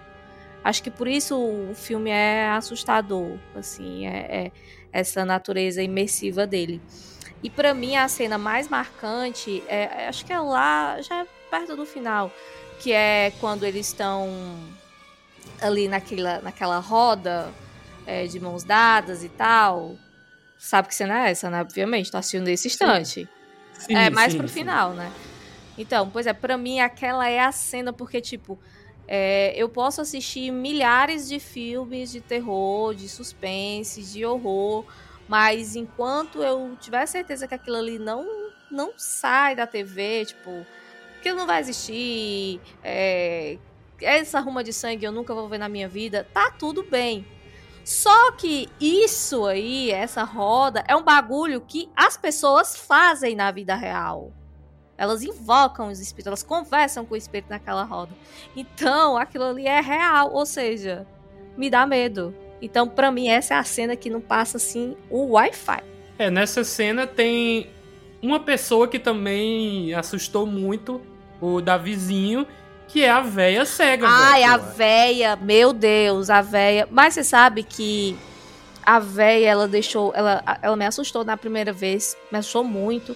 Acho 0.63 0.83
que 0.83 0.91
por 0.91 1.07
isso 1.07 1.37
o 1.37 1.73
filme 1.73 2.09
é 2.09 2.47
assustador, 2.49 3.37
assim, 3.55 4.07
é, 4.07 4.45
é 4.45 4.51
essa 4.91 5.25
natureza 5.25 5.81
imersiva 5.81 6.45
dele. 6.45 6.81
E 7.43 7.49
para 7.49 7.73
mim 7.73 7.95
a 7.95 8.07
cena 8.07 8.37
mais 8.37 8.67
marcante 8.67 9.63
é, 9.67 10.07
acho 10.07 10.25
que 10.25 10.33
é 10.33 10.39
lá, 10.39 10.99
já 11.01 11.25
perto 11.51 11.75
do 11.75 11.85
final, 11.85 12.31
que 12.79 12.91
é 12.91 13.31
quando 13.39 13.63
eles 13.63 13.87
estão 13.87 14.29
ali 15.61 15.87
naquela, 15.87 16.41
naquela 16.41 16.79
roda 16.79 17.51
é, 18.05 18.27
de 18.27 18.39
mãos 18.39 18.63
dadas 18.63 19.23
e 19.23 19.29
tal. 19.29 19.95
Sabe 20.57 20.87
que 20.87 20.95
cena 20.95 21.27
é 21.27 21.31
essa, 21.31 21.49
né? 21.49 21.61
Obviamente, 21.61 22.11
tá 22.11 22.19
assistindo 22.19 22.45
nesse 22.45 22.67
instante. 22.67 23.27
Sim, 23.73 23.95
é 23.95 24.09
mais 24.09 24.31
sim, 24.31 24.37
pro 24.37 24.47
sim. 24.47 24.53
final, 24.53 24.93
né? 24.93 25.11
Então, 25.77 26.09
pois 26.09 26.25
é, 26.25 26.33
pra 26.33 26.57
mim 26.57 26.79
aquela 26.79 27.27
é 27.29 27.39
a 27.39 27.51
cena, 27.51 27.91
porque, 27.91 28.21
tipo, 28.21 28.57
é, 29.07 29.53
eu 29.55 29.67
posso 29.69 30.01
assistir 30.01 30.51
milhares 30.51 31.27
de 31.27 31.39
filmes 31.39 32.11
de 32.11 32.21
terror, 32.21 32.95
de 32.95 33.09
suspense, 33.09 34.01
de 34.01 34.25
horror, 34.25 34.85
mas 35.27 35.75
enquanto 35.75 36.41
eu 36.41 36.75
tiver 36.79 37.05
certeza 37.05 37.47
que 37.47 37.53
aquilo 37.53 37.77
ali 37.77 37.99
não, 37.99 38.25
não 38.71 38.93
sai 38.97 39.55
da 39.55 39.67
TV, 39.67 40.25
tipo, 40.25 40.65
aquilo 41.25 41.39
não 41.39 41.47
vai 41.47 41.59
existir, 41.59 42.61
é, 42.83 43.57
essa 43.99 44.39
ruma 44.39 44.63
de 44.63 44.71
sangue 44.71 45.05
eu 45.05 45.11
nunca 45.11 45.33
vou 45.33 45.49
ver 45.49 45.57
na 45.57 45.67
minha 45.67 45.89
vida, 45.89 46.27
tá 46.31 46.51
tudo 46.51 46.83
bem. 46.83 47.25
Só 47.83 48.31
que 48.33 48.69
isso 48.79 49.45
aí, 49.45 49.91
essa 49.91 50.23
roda, 50.23 50.83
é 50.87 50.95
um 50.95 51.03
bagulho 51.03 51.61
que 51.61 51.89
as 51.95 52.15
pessoas 52.15 52.75
fazem 52.75 53.35
na 53.35 53.49
vida 53.51 53.75
real. 53.75 54.31
Elas 54.97 55.23
invocam 55.23 55.89
os 55.89 55.99
espíritos, 55.99 56.27
elas 56.27 56.43
conversam 56.43 57.05
com 57.05 57.15
o 57.15 57.17
espírito 57.17 57.49
naquela 57.49 57.83
roda. 57.83 58.11
Então, 58.55 59.17
aquilo 59.17 59.45
ali 59.45 59.67
é 59.67 59.81
real, 59.81 60.31
ou 60.31 60.45
seja, 60.45 61.07
me 61.57 61.69
dá 61.69 61.85
medo. 61.87 62.35
Então, 62.61 62.87
para 62.87 63.11
mim, 63.11 63.27
essa 63.27 63.55
é 63.55 63.57
a 63.57 63.63
cena 63.63 63.95
que 63.95 64.09
não 64.09 64.21
passa 64.21 64.57
assim 64.57 64.95
o 65.09 65.31
Wi-Fi. 65.33 65.83
É, 66.17 66.29
nessa 66.29 66.63
cena 66.63 67.05
tem 67.05 67.69
uma 68.21 68.39
pessoa 68.39 68.87
que 68.87 68.97
também 68.97 69.93
assustou 69.93 70.45
muito 70.45 71.01
o 71.45 71.61
Davizinho, 71.61 72.47
que 72.87 73.03
é 73.03 73.09
a 73.09 73.21
véia 73.21 73.65
cega. 73.65 74.07
Ai, 74.07 74.41
véio, 74.41 74.53
a 74.53 74.57
véia, 74.57 75.35
meu 75.35 75.73
Deus, 75.73 76.29
a 76.29 76.41
véia. 76.41 76.87
Mas 76.89 77.13
você 77.13 77.23
sabe 77.23 77.63
que 77.63 78.17
a 78.85 78.99
véia, 78.99 79.49
ela 79.49 79.67
deixou. 79.67 80.13
Ela, 80.15 80.43
ela 80.61 80.75
me 80.75 80.85
assustou 80.85 81.23
na 81.23 81.35
primeira 81.35 81.73
vez, 81.73 82.17
me 82.31 82.37
assustou 82.37 82.63
muito. 82.63 83.15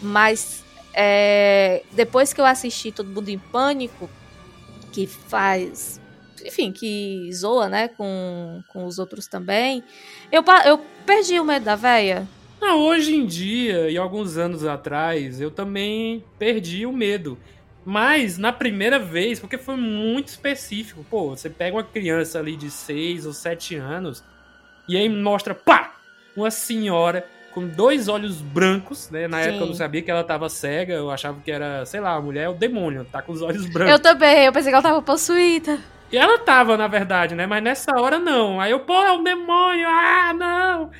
Mas 0.00 0.64
é, 0.94 1.82
depois 1.92 2.32
que 2.32 2.40
eu 2.40 2.44
assisti 2.44 2.90
Todo 2.90 3.10
Mundo 3.10 3.28
em 3.28 3.38
Pânico, 3.38 4.08
que 4.92 5.06
faz. 5.06 6.00
Enfim, 6.44 6.72
que 6.72 7.30
zoa, 7.32 7.68
né? 7.68 7.88
Com, 7.88 8.62
com 8.68 8.84
os 8.84 8.98
outros 8.98 9.26
também. 9.26 9.84
Eu, 10.30 10.42
eu 10.66 10.80
perdi 11.06 11.38
o 11.38 11.44
medo 11.44 11.64
da 11.64 11.76
véia. 11.76 12.26
Não, 12.60 12.80
hoje 12.80 13.14
em 13.14 13.26
dia, 13.26 13.90
e 13.90 13.98
alguns 13.98 14.36
anos 14.36 14.64
atrás, 14.64 15.40
eu 15.40 15.50
também 15.50 16.24
perdi 16.38 16.86
o 16.86 16.92
medo. 16.92 17.36
Mas 17.84 18.38
na 18.38 18.52
primeira 18.52 18.98
vez, 18.98 19.40
porque 19.40 19.58
foi 19.58 19.76
muito 19.76 20.28
específico, 20.28 21.04
pô, 21.10 21.30
você 21.30 21.50
pega 21.50 21.76
uma 21.76 21.82
criança 21.82 22.38
ali 22.38 22.56
de 22.56 22.70
6 22.70 23.26
ou 23.26 23.32
7 23.32 23.76
anos 23.76 24.22
e 24.88 24.96
aí 24.96 25.08
mostra, 25.08 25.54
pá, 25.54 25.94
uma 26.36 26.50
senhora 26.50 27.26
com 27.52 27.66
dois 27.66 28.08
olhos 28.08 28.40
brancos, 28.40 29.10
né? 29.10 29.28
Na 29.28 29.42
Sim. 29.42 29.48
época 29.48 29.64
eu 29.64 29.68
não 29.68 29.74
sabia 29.74 30.02
que 30.02 30.10
ela 30.10 30.24
tava 30.24 30.48
cega, 30.48 30.94
eu 30.94 31.10
achava 31.10 31.40
que 31.40 31.50
era, 31.50 31.84
sei 31.84 32.00
lá, 32.00 32.14
a 32.14 32.20
mulher 32.20 32.44
é 32.44 32.48
o 32.48 32.54
demônio, 32.54 33.04
tá 33.04 33.20
com 33.20 33.32
os 33.32 33.42
olhos 33.42 33.66
brancos. 33.66 33.92
Eu 33.92 33.98
também, 33.98 34.44
eu 34.44 34.52
pensei 34.52 34.70
que 34.70 34.74
ela 34.74 34.82
tava 34.82 35.02
possuída. 35.02 35.78
E 36.10 36.16
ela 36.16 36.38
tava, 36.38 36.76
na 36.76 36.86
verdade, 36.86 37.34
né? 37.34 37.46
Mas 37.46 37.62
nessa 37.62 37.98
hora 37.98 38.18
não. 38.18 38.60
Aí 38.60 38.70
eu, 38.70 38.80
pô, 38.80 38.94
é 39.02 39.12
um 39.12 39.22
demônio, 39.22 39.88
ah, 39.88 40.32
não! 40.34 40.90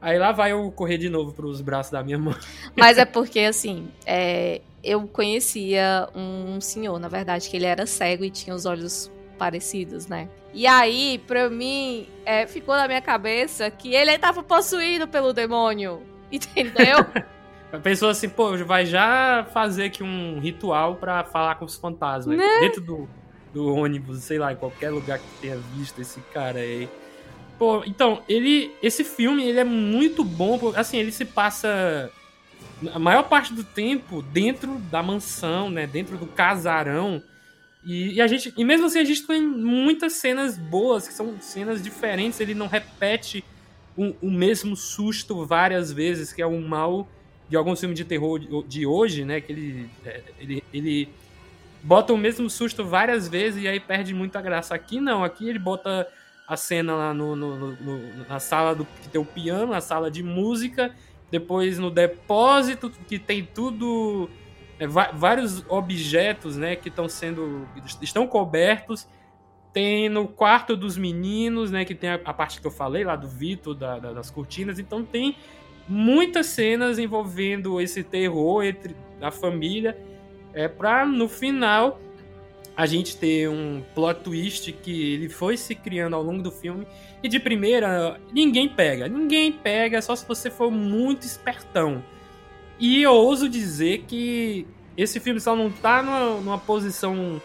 Aí 0.00 0.18
lá 0.18 0.30
vai 0.30 0.52
eu 0.52 0.70
correr 0.70 0.98
de 0.98 1.08
novo 1.08 1.32
pros 1.32 1.60
braços 1.60 1.90
da 1.90 2.02
minha 2.02 2.18
mãe. 2.18 2.36
Mas 2.76 2.98
é 2.98 3.04
porque, 3.04 3.40
assim, 3.40 3.88
é, 4.06 4.60
eu 4.82 5.06
conhecia 5.08 6.08
um 6.14 6.60
senhor, 6.60 6.98
na 6.98 7.08
verdade, 7.08 7.48
que 7.48 7.56
ele 7.56 7.66
era 7.66 7.86
cego 7.86 8.24
e 8.24 8.30
tinha 8.30 8.54
os 8.54 8.66
olhos 8.66 9.10
parecidos, 9.38 10.06
né? 10.06 10.28
E 10.52 10.66
aí, 10.66 11.22
pra 11.26 11.48
mim, 11.48 12.08
é, 12.24 12.46
ficou 12.46 12.74
na 12.74 12.86
minha 12.86 13.00
cabeça 13.00 13.70
que 13.70 13.94
ele 13.94 14.12
estava 14.12 14.42
possuído 14.42 15.06
pelo 15.06 15.32
demônio. 15.32 16.02
Entendeu? 16.30 16.98
A 17.72 17.78
pessoa 17.78 18.12
assim, 18.12 18.28
pô, 18.28 18.56
vai 18.64 18.86
já 18.86 19.46
fazer 19.52 19.84
aqui 19.84 20.02
um 20.02 20.38
ritual 20.40 20.96
para 20.96 21.22
falar 21.24 21.56
com 21.56 21.64
os 21.64 21.76
fantasmas. 21.76 22.36
Né? 22.36 22.60
Dentro 22.60 22.80
do, 22.80 23.08
do 23.52 23.74
ônibus, 23.74 24.24
sei 24.24 24.38
lá, 24.38 24.52
em 24.52 24.56
qualquer 24.56 24.90
lugar 24.90 25.18
que 25.18 25.26
tenha 25.40 25.56
visto 25.76 26.00
esse 26.00 26.20
cara 26.32 26.60
aí. 26.60 26.88
Pô, 27.58 27.82
então, 27.84 28.22
ele. 28.28 28.72
Esse 28.82 29.04
filme, 29.04 29.44
ele 29.44 29.58
é 29.58 29.64
muito 29.64 30.24
bom. 30.24 30.72
Assim, 30.76 30.98
ele 30.98 31.12
se 31.12 31.24
passa 31.24 32.10
a 32.92 32.98
maior 32.98 33.24
parte 33.24 33.52
do 33.52 33.64
tempo 33.64 34.22
dentro 34.22 34.78
da 34.90 35.02
mansão, 35.02 35.70
né? 35.70 35.86
Dentro 35.86 36.16
do 36.16 36.26
casarão. 36.26 37.22
E, 37.84 38.14
e, 38.14 38.20
a 38.20 38.26
gente, 38.26 38.52
e 38.56 38.64
mesmo 38.64 38.86
assim 38.86 38.98
a 38.98 39.04
gente 39.04 39.26
tem 39.26 39.40
muitas 39.40 40.14
cenas 40.14 40.58
boas, 40.58 41.08
que 41.08 41.14
são 41.14 41.40
cenas 41.40 41.82
diferentes, 41.82 42.40
ele 42.40 42.54
não 42.54 42.66
repete 42.66 43.44
o, 43.96 44.14
o 44.22 44.30
mesmo 44.30 44.76
susto 44.76 45.44
várias 45.44 45.92
vezes, 45.92 46.32
que 46.32 46.42
é 46.42 46.46
o 46.46 46.60
mal 46.60 47.08
de 47.48 47.56
alguns 47.56 47.80
filmes 47.80 47.96
de 47.96 48.04
terror 48.04 48.38
de, 48.66 48.86
hoje, 48.86 49.24
né? 49.24 49.40
Que 49.40 49.52
ele, 49.52 49.90
é, 50.04 50.22
ele, 50.38 50.64
ele 50.72 51.08
bota 51.82 52.12
o 52.12 52.18
mesmo 52.18 52.48
susto 52.50 52.84
várias 52.84 53.28
vezes 53.28 53.62
e 53.62 53.68
aí 53.68 53.80
perde 53.80 54.14
muita 54.14 54.40
graça. 54.40 54.74
Aqui 54.74 55.00
não, 55.00 55.24
aqui 55.24 55.48
ele 55.48 55.58
bota 55.58 56.06
a 56.46 56.56
cena 56.56 56.94
lá 56.94 57.14
no, 57.14 57.36
no, 57.36 57.72
no, 57.72 58.24
na 58.28 58.40
sala 58.40 58.74
do 58.74 58.86
que 59.02 59.08
tem 59.08 59.20
o 59.20 59.24
piano, 59.24 59.72
na 59.72 59.80
sala 59.80 60.10
de 60.10 60.22
música, 60.22 60.94
depois 61.30 61.78
no 61.78 61.90
depósito 61.90 62.90
que 63.06 63.18
tem 63.18 63.44
tudo 63.44 64.28
é, 64.78 64.86
vários 64.86 65.64
objetos, 65.68 66.56
né, 66.56 66.76
que 66.76 66.88
estão 66.88 67.08
sendo 67.08 67.66
estão 68.00 68.26
cobertos. 68.26 69.08
Tem 69.72 70.08
no 70.08 70.26
quarto 70.26 70.76
dos 70.76 70.96
meninos, 70.96 71.70
né, 71.70 71.84
que 71.84 71.94
tem 71.94 72.10
a, 72.10 72.20
a 72.24 72.32
parte 72.32 72.60
que 72.60 72.66
eu 72.66 72.70
falei 72.70 73.04
lá 73.04 73.16
do 73.16 73.28
Vitor 73.28 73.74
da, 73.74 73.98
da, 73.98 74.12
das 74.12 74.30
cortinas. 74.30 74.78
Então 74.78 75.04
tem 75.04 75.36
muitas 75.86 76.46
cenas 76.46 76.98
envolvendo 76.98 77.80
esse 77.80 78.02
terror 78.02 78.62
entre 78.64 78.94
a 79.20 79.30
família, 79.30 79.98
é 80.52 80.68
para 80.68 81.04
no 81.04 81.28
final 81.28 82.00
a 82.78 82.86
gente 82.86 83.16
ter 83.16 83.48
um 83.48 83.82
plot 83.92 84.20
twist 84.20 84.70
que 84.70 85.14
ele 85.14 85.28
foi 85.28 85.56
se 85.56 85.74
criando 85.74 86.14
ao 86.14 86.22
longo 86.22 86.44
do 86.44 86.52
filme 86.52 86.86
e 87.20 87.28
de 87.28 87.40
primeira 87.40 88.20
ninguém 88.32 88.68
pega, 88.68 89.08
ninguém 89.08 89.50
pega 89.50 90.00
só 90.00 90.14
se 90.14 90.24
você 90.24 90.48
for 90.48 90.70
muito 90.70 91.26
espertão. 91.26 92.04
E 92.78 93.02
eu 93.02 93.10
ouso 93.10 93.48
dizer 93.48 94.04
que 94.06 94.64
esse 94.96 95.18
filme 95.18 95.40
só 95.40 95.56
não 95.56 95.72
tá 95.72 96.00
numa, 96.04 96.40
numa 96.40 96.58
posição 96.58 97.42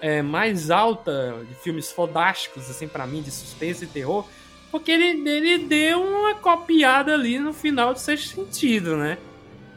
é, 0.00 0.22
mais 0.22 0.70
alta 0.70 1.44
de 1.46 1.54
filmes 1.56 1.92
fodásticos, 1.92 2.70
assim, 2.70 2.88
para 2.88 3.06
mim, 3.06 3.20
de 3.20 3.30
suspense 3.30 3.84
e 3.84 3.88
terror, 3.88 4.26
porque 4.70 4.90
ele, 4.90 5.28
ele 5.28 5.58
deu 5.58 6.02
uma 6.02 6.34
copiada 6.36 7.12
ali 7.12 7.38
no 7.38 7.52
final 7.52 7.92
do 7.92 7.98
sexto 7.98 8.36
sentido, 8.36 8.96
né? 8.96 9.18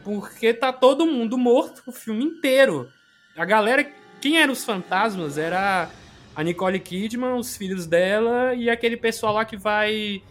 Porque 0.02 0.54
tá 0.54 0.72
todo 0.72 1.04
mundo 1.04 1.36
morto 1.36 1.82
o 1.86 1.92
filme 1.92 2.24
inteiro. 2.24 2.88
A 3.36 3.44
galera. 3.44 3.86
Quem 4.24 4.38
eram 4.38 4.54
os 4.54 4.64
fantasmas? 4.64 5.36
Era 5.36 5.90
a 6.34 6.42
Nicole 6.42 6.80
Kidman, 6.80 7.34
os 7.34 7.58
filhos 7.58 7.86
dela 7.86 8.54
e 8.54 8.70
aquele 8.70 8.96
pessoal 8.96 9.34
lá 9.34 9.44
que 9.44 9.54
vai 9.54 10.22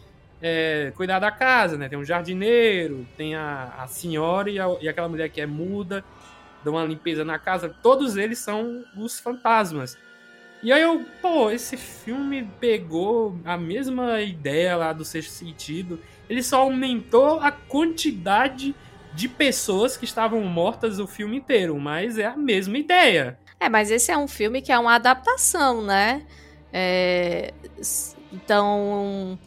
é, 0.41 0.91
cuidar 0.95 1.19
da 1.19 1.29
casa, 1.29 1.77
né? 1.77 1.87
Tem 1.87 1.99
um 1.99 2.03
jardineiro, 2.03 3.05
tem 3.15 3.35
a, 3.35 3.71
a 3.77 3.85
senhora 3.85 4.49
e, 4.49 4.59
a, 4.59 4.65
e 4.81 4.89
aquela 4.89 5.07
mulher 5.07 5.29
que 5.29 5.39
é 5.39 5.45
muda, 5.45 6.03
dão 6.63 6.73
uma 6.73 6.85
limpeza 6.85 7.23
na 7.23 7.37
casa. 7.37 7.69
Todos 7.83 8.17
eles 8.17 8.39
são 8.39 8.83
os 8.97 9.19
fantasmas. 9.19 9.95
E 10.63 10.71
aí 10.71 10.81
eu, 10.81 11.05
pô, 11.21 11.51
esse 11.51 11.77
filme 11.77 12.49
pegou 12.59 13.37
a 13.45 13.55
mesma 13.59 14.21
ideia 14.21 14.75
lá 14.75 14.91
do 14.91 15.05
sexto 15.05 15.29
sentido. 15.29 15.99
Ele 16.27 16.41
só 16.41 16.61
aumentou 16.61 17.39
a 17.39 17.51
quantidade 17.51 18.73
de 19.13 19.29
pessoas 19.29 19.95
que 19.95 20.05
estavam 20.05 20.41
mortas 20.41 20.97
o 20.97 21.05
filme 21.05 21.37
inteiro, 21.37 21.79
mas 21.79 22.17
é 22.17 22.25
a 22.25 22.35
mesma 22.35 22.79
ideia. 22.79 23.37
É, 23.59 23.69
mas 23.69 23.91
esse 23.91 24.11
é 24.11 24.17
um 24.17 24.27
filme 24.27 24.61
que 24.61 24.71
é 24.71 24.77
uma 24.77 24.95
adaptação, 24.95 25.81
né? 25.81 26.25
É... 26.71 27.53
Então, 28.31 29.37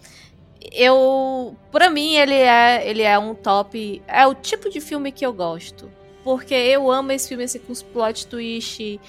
eu, 0.73 1.57
para 1.73 1.91
mim 1.91 2.15
ele 2.15 2.35
é, 2.35 2.89
ele 2.89 3.03
é 3.03 3.19
um 3.19 3.35
top, 3.35 4.03
é 4.07 4.27
o 4.27 4.35
tipo 4.35 4.71
de 4.71 4.81
filme 4.81 5.11
que 5.11 5.27
eu 5.27 5.33
gosto, 5.33 5.91
porque 6.23 6.55
eu 6.55 6.91
amo 6.91 7.13
esse 7.13 7.29
filme 7.29 7.45
assim 7.45 7.59
com 7.59 7.73
os 7.73 7.83
plot 7.83 8.27
twist 8.27 9.01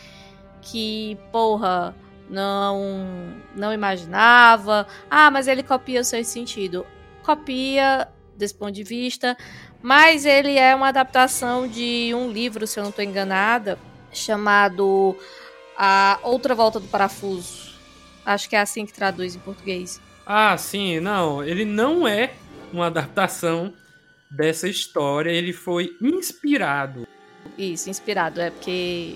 que, 0.62 1.18
porra, 1.32 1.96
não 2.30 3.34
não 3.56 3.74
imaginava. 3.74 4.88
Ah, 5.10 5.32
mas 5.32 5.48
ele 5.48 5.64
copia 5.64 6.02
o 6.02 6.04
seu 6.04 6.24
sentido. 6.24 6.86
Copia 7.24 8.08
desse 8.36 8.54
ponto 8.54 8.72
de 8.72 8.84
vista, 8.84 9.36
mas 9.82 10.26
ele 10.26 10.58
é 10.58 10.76
uma 10.76 10.90
adaptação 10.90 11.68
de 11.68 12.12
um 12.14 12.30
livro, 12.30 12.68
se 12.68 12.80
eu 12.80 12.84
não 12.84 12.92
estou 12.92 13.04
enganada, 13.04 13.80
chamado 14.12 15.16
A 15.78 16.20
Outra 16.24 16.56
Volta 16.56 16.80
do 16.80 16.88
Parafuso. 16.88 17.76
Acho 18.26 18.50
que 18.50 18.56
é 18.56 18.60
assim 18.60 18.86
que 18.86 18.94
traduz 18.94 19.36
em 19.36 19.40
português. 19.40 20.02
Ah, 20.26 20.58
sim, 20.58 21.00
não, 21.00 21.44
ele 21.44 21.64
não 21.64 22.08
é 22.08 22.34
uma 22.74 22.88
adaptação 22.88 23.74
dessa 24.30 24.68
história, 24.68 25.32
ele 25.32 25.54
foi 25.54 25.96
inspirado. 26.02 27.08
Isso, 27.58 27.90
inspirado, 27.90 28.42
é 28.42 28.52
porque 28.52 29.16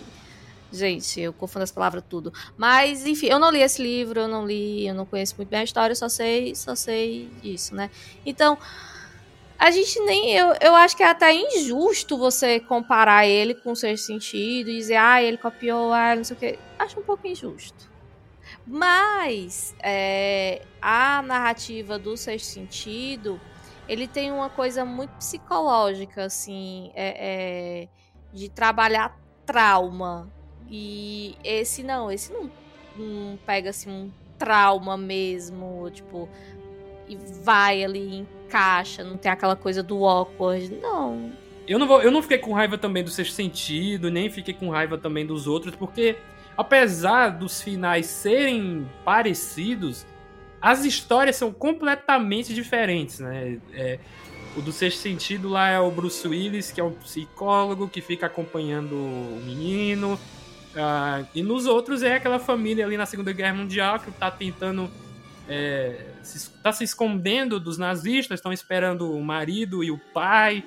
Gente, 0.71 1.19
eu 1.19 1.33
confundo 1.33 1.63
as 1.63 1.71
palavras 1.71 2.03
tudo. 2.07 2.31
Mas, 2.57 3.05
enfim, 3.05 3.27
eu 3.27 3.37
não 3.37 3.51
li 3.51 3.61
esse 3.61 3.83
livro, 3.83 4.21
eu 4.21 4.27
não 4.27 4.45
li, 4.45 4.87
eu 4.87 4.95
não 4.95 5.05
conheço 5.05 5.35
muito 5.35 5.49
bem 5.49 5.59
a 5.59 5.63
história, 5.63 5.91
eu 5.91 5.97
só 5.97 6.07
sei, 6.07 6.55
só 6.55 6.75
sei 6.75 7.29
disso, 7.41 7.75
né? 7.75 7.89
Então, 8.25 8.57
a 9.61 9.69
gente 9.69 9.99
nem. 9.99 10.33
Eu, 10.33 10.55
eu 10.59 10.75
acho 10.75 10.97
que 10.97 11.03
é 11.03 11.07
até 11.07 11.31
injusto 11.31 12.17
você 12.17 12.59
comparar 12.59 13.27
ele 13.27 13.53
com 13.53 13.73
o 13.73 13.75
seu 13.75 13.95
sentido 13.95 14.71
e 14.71 14.77
dizer, 14.77 14.95
ah, 14.95 15.21
ele 15.21 15.37
copiou, 15.37 15.93
ah, 15.93 16.15
não 16.15 16.23
sei 16.23 16.35
o 16.35 16.39
quê. 16.39 16.59
Acho 16.79 16.99
um 16.99 17.03
pouco 17.03 17.27
injusto. 17.27 17.87
Mas 18.65 19.75
é, 19.83 20.63
a 20.81 21.21
narrativa 21.21 21.99
do 21.99 22.17
sexto 22.17 22.47
sentido, 22.47 23.39
ele 23.87 24.07
tem 24.07 24.31
uma 24.31 24.49
coisa 24.49 24.83
muito 24.83 25.11
psicológica, 25.11 26.23
assim, 26.23 26.91
é, 26.95 27.83
é, 27.83 27.87
de 28.33 28.49
trabalhar 28.49 29.15
trauma, 29.45 30.27
e 30.67 31.37
esse 31.43 31.83
não, 31.83 32.11
esse 32.11 32.33
não, 32.33 32.49
não 32.95 33.37
pega 33.45 33.69
assim 33.69 33.91
um 33.91 34.11
trauma 34.39 34.97
mesmo, 34.97 35.87
tipo, 35.91 36.27
e 37.07 37.15
vai 37.15 37.83
ali, 37.83 38.27
encaixa, 38.51 39.03
não 39.03 39.17
tem 39.17 39.31
aquela 39.31 39.55
coisa 39.55 39.81
do 39.81 40.05
awkward, 40.05 40.69
não. 40.81 41.31
Eu 41.67 41.79
não, 41.79 41.87
vou, 41.87 42.01
eu 42.01 42.11
não 42.11 42.21
fiquei 42.21 42.37
com 42.37 42.53
raiva 42.53 42.77
também 42.77 43.03
do 43.03 43.09
sexto 43.09 43.33
sentido, 43.33 44.11
nem 44.11 44.29
fiquei 44.29 44.53
com 44.53 44.69
raiva 44.69 44.97
também 44.97 45.25
dos 45.25 45.47
outros, 45.47 45.75
porque 45.75 46.17
apesar 46.57 47.29
dos 47.29 47.61
finais 47.61 48.07
serem 48.07 48.87
parecidos, 49.05 50.05
as 50.61 50.83
histórias 50.83 51.35
são 51.35 51.51
completamente 51.51 52.53
diferentes, 52.53 53.19
né? 53.19 53.57
É, 53.73 53.99
o 54.55 54.61
do 54.61 54.71
sexto 54.71 54.99
sentido 54.99 55.47
lá 55.47 55.69
é 55.69 55.79
o 55.79 55.89
Bruce 55.89 56.27
Willis, 56.27 56.71
que 56.71 56.81
é 56.81 56.83
um 56.83 56.91
psicólogo 56.91 57.87
que 57.87 58.01
fica 58.01 58.25
acompanhando 58.25 58.95
o 58.95 59.41
menino. 59.45 60.19
Uh, 60.71 61.25
e 61.33 61.41
nos 61.41 61.65
outros 61.65 62.03
é 62.03 62.15
aquela 62.15 62.39
família 62.39 62.85
ali 62.85 62.97
na 62.97 63.05
Segunda 63.05 63.31
Guerra 63.31 63.53
Mundial 63.53 63.99
que 63.99 64.09
está 64.09 64.29
tentando. 64.29 64.89
É, 65.47 66.05
se, 66.21 66.49
tá 66.61 66.71
se 66.71 66.83
escondendo 66.83 67.59
dos 67.59 67.77
nazistas, 67.77 68.39
estão 68.39 68.53
esperando 68.53 69.11
o 69.11 69.23
marido 69.23 69.83
e 69.83 69.91
o 69.91 69.97
pai. 69.97 70.63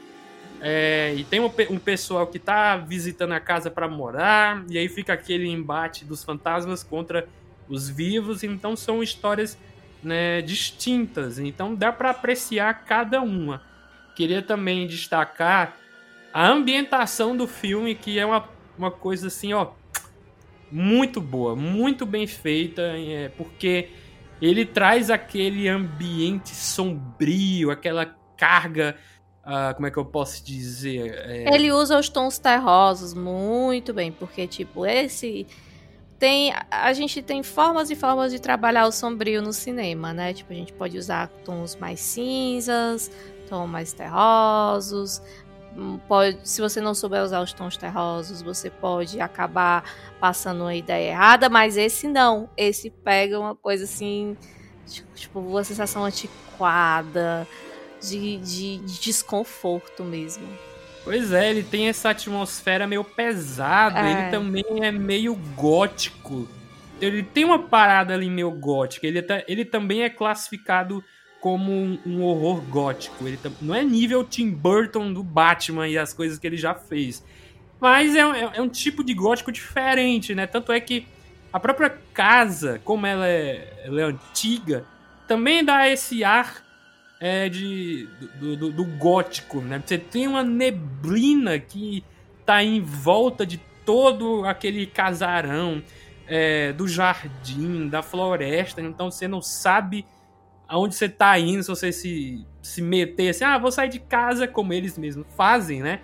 É, 0.60 1.14
e 1.16 1.24
tem 1.24 1.40
um, 1.40 1.50
um, 1.70 1.78
pessoal 1.78 2.26
que 2.26 2.38
está 2.38 2.76
visitando 2.76 3.32
a 3.32 3.40
casa 3.40 3.70
para 3.70 3.88
morar, 3.88 4.64
e 4.68 4.78
aí 4.78 4.88
fica 4.88 5.12
aquele 5.12 5.48
embate 5.48 6.04
dos 6.04 6.24
fantasmas 6.24 6.82
contra 6.82 7.28
os 7.68 7.88
vivos. 7.88 8.42
Então 8.42 8.76
são 8.76 9.02
histórias 9.02 9.58
né, 10.02 10.42
distintas, 10.42 11.38
então 11.38 11.74
dá 11.74 11.92
para 11.92 12.10
apreciar 12.10 12.84
cada 12.84 13.20
uma. 13.20 13.62
Queria 14.14 14.42
também 14.42 14.86
destacar 14.86 15.76
a 16.32 16.48
ambientação 16.48 17.36
do 17.36 17.46
filme, 17.46 17.94
que 17.94 18.18
é 18.18 18.26
uma, 18.26 18.48
uma 18.76 18.90
coisa 18.90 19.28
assim, 19.28 19.52
ó, 19.52 19.68
muito 20.70 21.20
boa, 21.20 21.54
muito 21.54 22.04
bem 22.04 22.26
feita, 22.26 22.82
é, 22.82 23.28
porque 23.36 23.88
ele 24.40 24.64
traz 24.64 25.10
aquele 25.10 25.68
ambiente 25.68 26.54
sombrio, 26.54 27.70
aquela 27.70 28.06
carga. 28.36 28.96
Uh, 29.44 29.74
como 29.74 29.86
é 29.86 29.90
que 29.90 29.98
eu 29.98 30.04
posso 30.04 30.44
dizer? 30.44 31.14
É... 31.26 31.54
Ele 31.54 31.70
usa 31.70 31.98
os 31.98 32.08
tons 32.08 32.38
terrosos 32.38 33.12
muito 33.14 33.92
bem, 33.92 34.10
porque, 34.10 34.46
tipo, 34.46 34.86
esse. 34.86 35.46
Tem, 36.18 36.54
a 36.70 36.92
gente 36.92 37.20
tem 37.20 37.42
formas 37.42 37.90
e 37.90 37.96
formas 37.96 38.32
de 38.32 38.38
trabalhar 38.38 38.86
o 38.86 38.92
sombrio 38.92 39.42
no 39.42 39.52
cinema, 39.52 40.14
né? 40.14 40.32
Tipo, 40.32 40.52
a 40.52 40.56
gente 40.56 40.72
pode 40.72 40.96
usar 40.96 41.28
tons 41.44 41.76
mais 41.76 42.00
cinzas, 42.00 43.10
tons 43.48 43.68
mais 43.68 43.92
terrosos, 43.92 45.20
pode, 46.08 46.38
se 46.48 46.60
você 46.60 46.80
não 46.80 46.94
souber 46.94 47.22
usar 47.22 47.40
os 47.40 47.52
tons 47.52 47.76
terrosos, 47.76 48.42
você 48.42 48.70
pode 48.70 49.20
acabar 49.20 49.84
passando 50.20 50.62
uma 50.62 50.74
ideia 50.74 51.10
errada, 51.10 51.48
mas 51.48 51.76
esse 51.76 52.06
não. 52.06 52.48
Esse 52.56 52.90
pega 52.90 53.38
uma 53.38 53.54
coisa 53.54 53.84
assim, 53.84 54.36
tipo, 55.14 55.40
uma 55.40 55.64
sensação 55.64 56.04
antiquada, 56.04 57.46
de, 58.00 58.36
de, 58.38 58.78
de 58.78 59.00
desconforto 59.00 60.04
mesmo. 60.04 60.46
Pois 61.02 61.32
é, 61.32 61.50
ele 61.50 61.62
tem 61.62 61.88
essa 61.88 62.10
atmosfera 62.10 62.86
meio 62.86 63.04
pesada, 63.04 64.00
é. 64.00 64.12
ele 64.12 64.30
também 64.30 64.64
é 64.82 64.90
meio 64.90 65.34
gótico. 65.54 66.48
Ele 67.00 67.22
tem 67.22 67.44
uma 67.44 67.58
parada 67.58 68.14
ali 68.14 68.30
meio 68.30 68.50
gótica, 68.50 69.06
ele, 69.06 69.20
tá, 69.20 69.42
ele 69.46 69.64
também 69.64 70.02
é 70.02 70.08
classificado 70.08 71.04
como 71.44 71.70
um, 71.70 71.98
um 72.06 72.22
horror 72.22 72.62
gótico. 72.62 73.28
Ele 73.28 73.38
não 73.60 73.74
é 73.74 73.84
nível 73.84 74.24
Tim 74.24 74.48
Burton 74.48 75.12
do 75.12 75.22
Batman 75.22 75.86
e 75.86 75.98
as 75.98 76.14
coisas 76.14 76.38
que 76.38 76.46
ele 76.46 76.56
já 76.56 76.74
fez. 76.74 77.22
Mas 77.78 78.16
é, 78.16 78.20
é, 78.20 78.50
é, 78.54 78.62
um 78.62 78.68
tipo 78.70 79.04
de 79.04 79.12
gótico 79.12 79.52
diferente, 79.52 80.34
né? 80.34 80.46
Tanto 80.46 80.72
é 80.72 80.80
que 80.80 81.06
a 81.52 81.60
própria 81.60 81.98
casa, 82.14 82.80
como 82.82 83.06
ela 83.06 83.28
é, 83.28 83.82
ela 83.84 84.00
é 84.00 84.04
antiga, 84.04 84.86
também 85.28 85.62
dá 85.62 85.86
esse 85.86 86.24
ar 86.24 86.64
é, 87.20 87.50
de, 87.50 88.08
do, 88.40 88.56
do, 88.56 88.72
do, 88.72 88.84
gótico, 88.96 89.60
né? 89.60 89.82
Você 89.84 89.98
tem 89.98 90.26
uma 90.26 90.42
neblina 90.42 91.58
que 91.58 92.02
tá 92.46 92.64
em 92.64 92.80
volta 92.80 93.44
de 93.44 93.58
todo 93.84 94.46
aquele 94.46 94.86
casarão, 94.86 95.82
é, 96.26 96.72
do 96.72 96.88
jardim, 96.88 97.86
da 97.86 98.00
floresta, 98.00 98.80
então 98.80 99.10
você 99.10 99.28
não 99.28 99.42
sabe 99.42 100.06
aonde 100.68 100.94
você 100.94 101.08
tá 101.08 101.38
indo, 101.38 101.62
se 101.62 101.68
você 101.68 101.92
se, 101.92 102.44
se 102.62 102.82
meter 102.82 103.30
assim, 103.30 103.44
ah, 103.44 103.58
vou 103.58 103.70
sair 103.70 103.88
de 103.88 103.98
casa, 103.98 104.46
como 104.46 104.72
eles 104.72 104.98
mesmos 104.98 105.26
fazem, 105.36 105.82
né? 105.82 106.00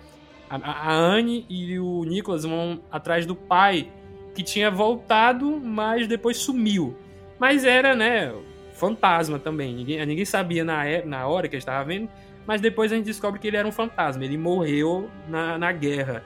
A, 0.49 0.89
a 0.89 0.93
Anne 0.93 1.45
e 1.49 1.79
o 1.79 2.03
Nicholas 2.03 2.43
vão 2.43 2.81
atrás 2.91 3.25
do 3.25 3.35
pai, 3.35 3.89
que 4.35 4.43
tinha 4.43 4.69
voltado, 4.69 5.59
mas 5.59 6.07
depois 6.07 6.37
sumiu. 6.37 6.95
Mas 7.39 7.63
era, 7.63 7.95
né, 7.95 8.33
fantasma 8.73 9.39
também. 9.39 9.75
Ninguém, 9.75 10.05
ninguém 10.05 10.25
sabia 10.25 10.63
na, 10.63 10.83
na 11.05 11.27
hora 11.27 11.47
que 11.47 11.55
a 11.55 11.59
gente 11.59 11.65
tava 11.65 11.83
vendo, 11.85 12.09
mas 12.45 12.61
depois 12.61 12.91
a 12.91 12.95
gente 12.95 13.05
descobre 13.05 13.39
que 13.39 13.47
ele 13.47 13.57
era 13.57 13.67
um 13.67 13.71
fantasma. 13.71 14.23
Ele 14.23 14.37
morreu 14.37 15.09
na, 15.27 15.57
na 15.57 15.71
guerra. 15.71 16.23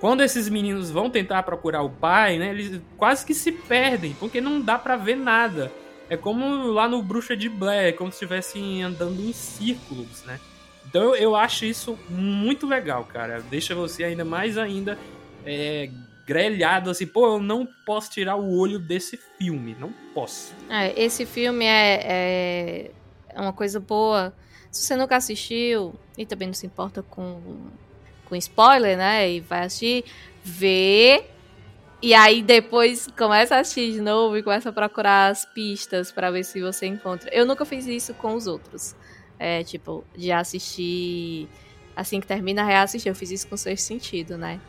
Quando 0.00 0.22
esses 0.22 0.48
meninos 0.48 0.90
vão 0.90 1.10
tentar 1.10 1.42
procurar 1.42 1.82
o 1.82 1.90
pai, 1.90 2.38
né, 2.38 2.50
eles 2.50 2.80
quase 2.96 3.24
que 3.24 3.34
se 3.34 3.52
perdem, 3.52 4.16
porque 4.18 4.40
não 4.40 4.60
dá 4.60 4.78
para 4.78 4.96
ver 4.96 5.16
nada. 5.16 5.70
É 6.10 6.16
como 6.16 6.66
lá 6.72 6.88
no 6.88 7.00
Bruxa 7.00 7.36
de 7.36 7.48
Blair, 7.48 7.86
é 7.88 7.92
como 7.92 8.10
se 8.10 8.16
estivessem 8.16 8.82
andando 8.82 9.20
em 9.22 9.32
círculos, 9.32 10.24
né? 10.24 10.40
Então 10.84 11.02
eu, 11.02 11.14
eu, 11.14 11.36
acho 11.36 11.64
isso 11.64 11.96
muito 12.08 12.66
legal, 12.66 13.04
cara. 13.04 13.40
Deixa 13.48 13.76
você 13.76 14.02
ainda 14.02 14.24
mais 14.24 14.58
ainda 14.58 14.98
é, 15.46 15.88
grelhado 16.26 16.90
assim, 16.90 17.06
pô, 17.06 17.34
eu 17.34 17.40
não 17.40 17.64
posso 17.86 18.10
tirar 18.10 18.34
o 18.34 18.58
olho 18.58 18.78
desse 18.78 19.16
filme, 19.38 19.76
não 19.78 19.92
posso. 20.12 20.52
É, 20.68 21.00
esse 21.00 21.24
filme 21.24 21.64
é, 21.64 22.00
é, 22.02 22.90
é 23.28 23.40
uma 23.40 23.52
coisa 23.52 23.78
boa. 23.78 24.34
Se 24.68 24.82
você 24.82 24.96
nunca 24.96 25.16
assistiu 25.16 25.94
e 26.18 26.26
também 26.26 26.48
não 26.48 26.54
se 26.54 26.66
importa 26.66 27.04
com, 27.04 27.40
com 28.24 28.34
spoiler, 28.34 28.96
né? 28.98 29.30
E 29.30 29.40
vai 29.40 29.66
assistir, 29.66 30.04
vê 30.42 31.24
e 32.02 32.14
aí 32.14 32.42
depois 32.42 33.06
começa 33.16 33.56
a 33.56 33.60
assistir 33.60 33.92
de 33.92 34.00
novo 34.00 34.36
e 34.36 34.42
começa 34.42 34.70
a 34.70 34.72
procurar 34.72 35.28
as 35.28 35.44
pistas 35.44 36.10
para 36.10 36.30
ver 36.30 36.44
se 36.44 36.60
você 36.60 36.86
encontra. 36.86 37.28
Eu 37.32 37.44
nunca 37.44 37.64
fiz 37.66 37.86
isso 37.86 38.14
com 38.14 38.34
os 38.34 38.46
outros. 38.46 38.96
É, 39.38 39.62
tipo, 39.64 40.04
de 40.16 40.32
assistir. 40.32 41.48
Assim 41.94 42.20
que 42.20 42.26
termina, 42.26 42.64
reassistir. 42.64 43.10
Eu 43.10 43.14
fiz 43.14 43.30
isso 43.30 43.48
com 43.48 43.54
o 43.54 43.58
sexto 43.58 43.84
sentido, 43.84 44.38
né? 44.38 44.60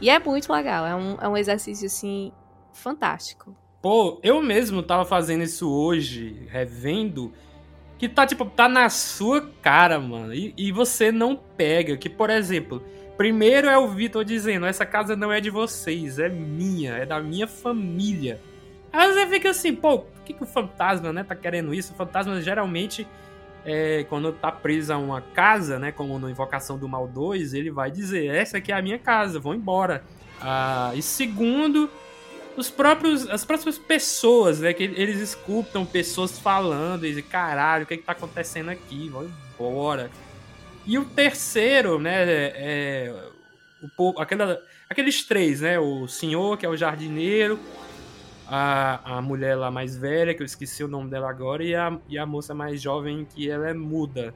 E 0.00 0.08
é 0.08 0.18
muito 0.20 0.52
legal. 0.52 0.86
É 0.86 0.94
um, 0.94 1.16
é 1.20 1.28
um 1.28 1.36
exercício, 1.36 1.86
assim, 1.86 2.32
fantástico. 2.72 3.56
Pô, 3.80 4.20
eu 4.22 4.40
mesmo 4.40 4.82
tava 4.82 5.04
fazendo 5.04 5.42
isso 5.42 5.68
hoje, 5.68 6.46
revendo, 6.48 7.32
que 7.98 8.08
tá, 8.08 8.24
tipo, 8.24 8.44
tá 8.44 8.68
na 8.68 8.88
sua 8.88 9.40
cara, 9.60 9.98
mano. 9.98 10.32
E, 10.32 10.54
e 10.56 10.70
você 10.70 11.10
não 11.10 11.34
pega. 11.34 11.96
Que, 11.96 12.08
por 12.08 12.30
exemplo, 12.30 12.82
primeiro 13.16 13.68
é 13.68 13.78
o 13.78 13.88
Vitor 13.88 14.24
dizendo: 14.24 14.66
essa 14.66 14.86
casa 14.86 15.14
não 15.16 15.32
é 15.32 15.40
de 15.40 15.50
vocês, 15.50 16.18
é 16.18 16.28
minha, 16.28 16.92
é 16.92 17.06
da 17.06 17.20
minha 17.20 17.46
família. 17.46 18.40
Aí 18.92 19.12
você 19.12 19.26
fica 19.26 19.50
assim, 19.50 19.74
pô, 19.74 20.00
por 20.00 20.22
que, 20.22 20.34
que 20.34 20.42
o 20.42 20.46
fantasma, 20.46 21.12
né, 21.12 21.24
tá 21.24 21.34
querendo 21.34 21.72
isso? 21.72 21.92
O 21.92 21.96
fantasma 21.96 22.40
geralmente 22.42 23.06
é, 23.64 24.04
quando 24.08 24.32
tá 24.32 24.50
preso 24.50 24.92
a 24.92 24.98
uma 24.98 25.20
casa, 25.20 25.78
né, 25.78 25.92
como 25.92 26.18
no 26.18 26.28
Invocação 26.28 26.76
do 26.76 26.88
Mal 26.88 27.06
2, 27.08 27.54
ele 27.54 27.70
vai 27.70 27.90
dizer: 27.90 28.26
essa 28.26 28.58
aqui 28.58 28.72
é 28.72 28.76
a 28.76 28.82
minha 28.82 28.98
casa, 28.98 29.38
vou 29.38 29.54
embora. 29.54 30.04
Ah, 30.40 30.92
e 30.94 31.02
segundo, 31.02 31.88
os 32.56 32.68
próprios, 32.68 33.28
as 33.30 33.44
próprias 33.44 33.78
pessoas, 33.78 34.60
né, 34.60 34.72
que 34.72 34.82
eles 34.82 35.20
escutam 35.20 35.86
pessoas 35.86 36.38
falando, 36.38 37.06
e 37.06 37.10
dizem, 37.10 37.22
caralho, 37.22 37.84
o 37.84 37.86
que, 37.86 37.96
que 37.96 38.02
tá 38.02 38.12
acontecendo 38.12 38.70
aqui? 38.70 39.08
Vão 39.08 39.24
embora. 39.24 40.10
E 40.84 40.98
o 40.98 41.04
terceiro, 41.04 41.98
né, 41.98 42.24
é, 42.24 42.52
é 42.56 43.28
o, 43.96 44.20
aquela, 44.20 44.60
aqueles 44.88 45.24
três, 45.24 45.60
né, 45.60 45.78
o 45.78 46.06
senhor, 46.08 46.58
que 46.58 46.66
é 46.66 46.68
o 46.68 46.76
jardineiro, 46.76 47.58
a, 48.48 49.16
a 49.18 49.22
mulher 49.22 49.56
lá 49.56 49.70
mais 49.70 49.96
velha, 49.96 50.34
que 50.34 50.42
eu 50.42 50.46
esqueci 50.46 50.82
o 50.84 50.88
nome 50.88 51.08
dela 51.08 51.30
agora, 51.30 51.64
e 51.64 51.74
a, 51.74 51.96
e 52.08 52.18
a 52.18 52.26
moça 52.26 52.54
mais 52.54 52.82
jovem, 52.82 53.24
que 53.24 53.50
ela 53.50 53.68
é 53.68 53.74
muda. 53.74 54.34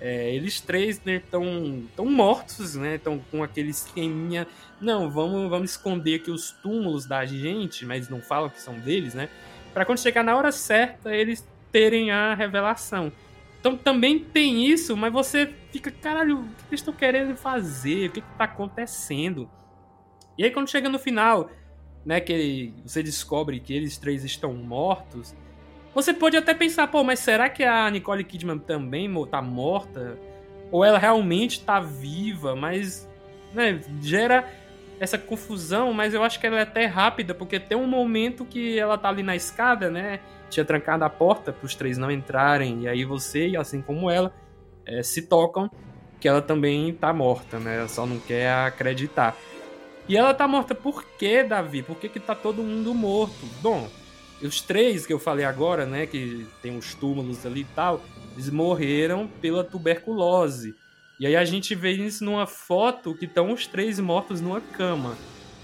É, 0.00 0.34
eles 0.34 0.60
três 0.60 0.98
estão 1.04 1.44
né, 1.44 1.82
tão 1.94 2.06
mortos, 2.06 2.74
né? 2.74 2.94
Estão 2.94 3.18
com 3.30 3.42
aquele 3.42 3.68
esqueminha. 3.68 4.46
Não, 4.80 5.10
vamos, 5.10 5.50
vamos 5.50 5.72
esconder 5.72 6.14
aqui 6.14 6.30
os 6.30 6.52
túmulos 6.52 7.04
da 7.04 7.26
gente, 7.26 7.84
mas 7.84 8.08
não 8.08 8.22
falam 8.22 8.48
que 8.48 8.62
são 8.62 8.78
deles, 8.78 9.12
né? 9.12 9.28
Para 9.74 9.84
quando 9.84 9.98
chegar 9.98 10.24
na 10.24 10.34
hora 10.34 10.50
certa, 10.50 11.14
eles 11.14 11.46
terem 11.70 12.10
a 12.10 12.34
revelação. 12.34 13.12
Então 13.60 13.76
também 13.76 14.18
tem 14.18 14.66
isso, 14.66 14.96
mas 14.96 15.12
você 15.12 15.52
fica, 15.70 15.90
caralho, 15.90 16.40
o 16.40 16.44
que 16.44 16.70
eles 16.70 16.80
estão 16.80 16.94
querendo 16.94 17.36
fazer? 17.36 18.08
O 18.08 18.12
que, 18.12 18.20
está 18.20 18.44
acontecendo? 18.44 19.48
E 20.36 20.44
aí 20.44 20.50
quando 20.50 20.70
chega 20.70 20.88
no 20.88 20.98
final, 20.98 21.50
né, 22.04 22.20
que 22.20 22.72
você 22.84 23.02
descobre 23.02 23.60
que 23.60 23.74
eles 23.74 23.98
três 23.98 24.24
estão 24.24 24.54
mortos, 24.54 25.36
você 25.94 26.14
pode 26.14 26.36
até 26.36 26.54
pensar, 26.54 26.86
pô, 26.88 27.04
mas 27.04 27.18
será 27.18 27.50
que 27.50 27.62
a 27.62 27.90
Nicole 27.90 28.24
Kidman 28.24 28.58
também 28.58 29.12
tá 29.26 29.42
morta? 29.42 30.18
Ou 30.70 30.82
ela 30.82 30.98
realmente 30.98 31.62
tá 31.62 31.80
viva? 31.80 32.56
Mas, 32.56 33.08
né, 33.52 33.80
gera 34.00 34.48
essa 35.00 35.18
confusão, 35.18 35.92
mas 35.92 36.14
eu 36.14 36.22
acho 36.22 36.38
que 36.38 36.46
ela 36.46 36.60
é 36.60 36.62
até 36.62 36.86
rápida, 36.86 37.34
porque 37.34 37.58
tem 37.58 37.76
um 37.76 37.86
momento 37.86 38.44
que 38.44 38.78
ela 38.78 38.96
tá 38.96 39.08
ali 39.08 39.22
na 39.22 39.34
escada, 39.34 39.90
né, 39.90 40.20
tinha 40.50 40.64
trancado 40.64 41.04
a 41.04 41.10
porta 41.10 41.52
para 41.52 41.64
os 41.64 41.74
três 41.74 41.96
não 41.96 42.10
entrarem, 42.10 42.82
e 42.82 42.88
aí 42.88 43.04
você, 43.04 43.52
assim 43.58 43.80
como 43.80 44.10
ela, 44.10 44.34
é, 44.86 45.02
se 45.02 45.22
tocam 45.22 45.70
que 46.20 46.28
ela 46.28 46.42
também 46.42 46.92
tá 46.92 47.12
morta, 47.12 47.58
né, 47.58 47.78
ela 47.78 47.88
só 47.88 48.04
não 48.04 48.18
quer 48.18 48.52
acreditar. 48.52 49.36
E 50.08 50.16
ela 50.16 50.34
tá 50.34 50.46
morta 50.46 50.74
por 50.74 51.04
quê, 51.04 51.42
Davi? 51.42 51.82
Por 51.82 51.96
que, 51.96 52.08
que 52.08 52.20
tá 52.20 52.34
todo 52.34 52.62
mundo 52.62 52.92
morto? 52.92 53.46
Bom, 53.62 53.88
os 54.42 54.60
três 54.60 55.06
que 55.06 55.12
eu 55.12 55.18
falei 55.18 55.44
agora, 55.44 55.86
né, 55.86 56.06
que 56.06 56.46
tem 56.60 56.76
os 56.76 56.94
túmulos 56.94 57.46
ali 57.46 57.60
e 57.60 57.64
tal, 57.76 58.02
eles 58.32 58.50
morreram 58.50 59.28
pela 59.40 59.62
tuberculose. 59.62 60.74
E 61.18 61.26
aí 61.26 61.36
a 61.36 61.44
gente 61.44 61.74
vê 61.74 61.92
isso 61.92 62.24
numa 62.24 62.46
foto 62.46 63.14
que 63.14 63.26
estão 63.26 63.52
os 63.52 63.66
três 63.66 64.00
mortos 64.00 64.40
numa 64.40 64.60
cama. 64.60 65.16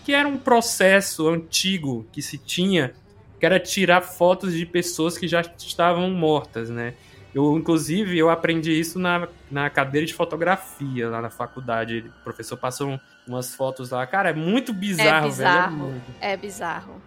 Que 0.05 0.13
era 0.13 0.29
um 0.29 0.37
processo 0.37 1.29
antigo 1.29 2.07
que 2.13 2.23
se 2.23 2.39
tinha, 2.39 2.95
que 3.39 3.47
era 3.47 3.61
tirar 3.61 4.01
fotos 4.01 4.53
de 4.53 4.65
pessoas 4.65 5.19
que 5.19 5.29
já 5.29 5.41
estavam 5.41 6.11
mortas, 6.11 6.71
né? 6.71 6.95
Eu, 7.35 7.57
inclusive, 7.59 8.17
eu 8.17 8.31
aprendi 8.31 8.73
isso 8.73 8.99
na, 8.99 9.29
na 9.51 9.69
cadeira 9.69 10.07
de 10.07 10.15
fotografia 10.15 11.11
lá 11.11 11.21
na 11.21 11.29
faculdade. 11.29 12.11
O 12.21 12.25
professor 12.25 12.57
passou 12.57 12.99
umas 13.29 13.55
fotos 13.55 13.91
lá. 13.91 14.07
Cara, 14.07 14.31
é 14.31 14.33
muito 14.33 14.73
bizarro, 14.73 15.27
é 15.27 15.29
bizarro, 15.29 15.77
velho. 15.77 15.87
É, 15.87 15.91
muito... 15.91 16.15
é 16.21 16.37
bizarro. 16.37 17.03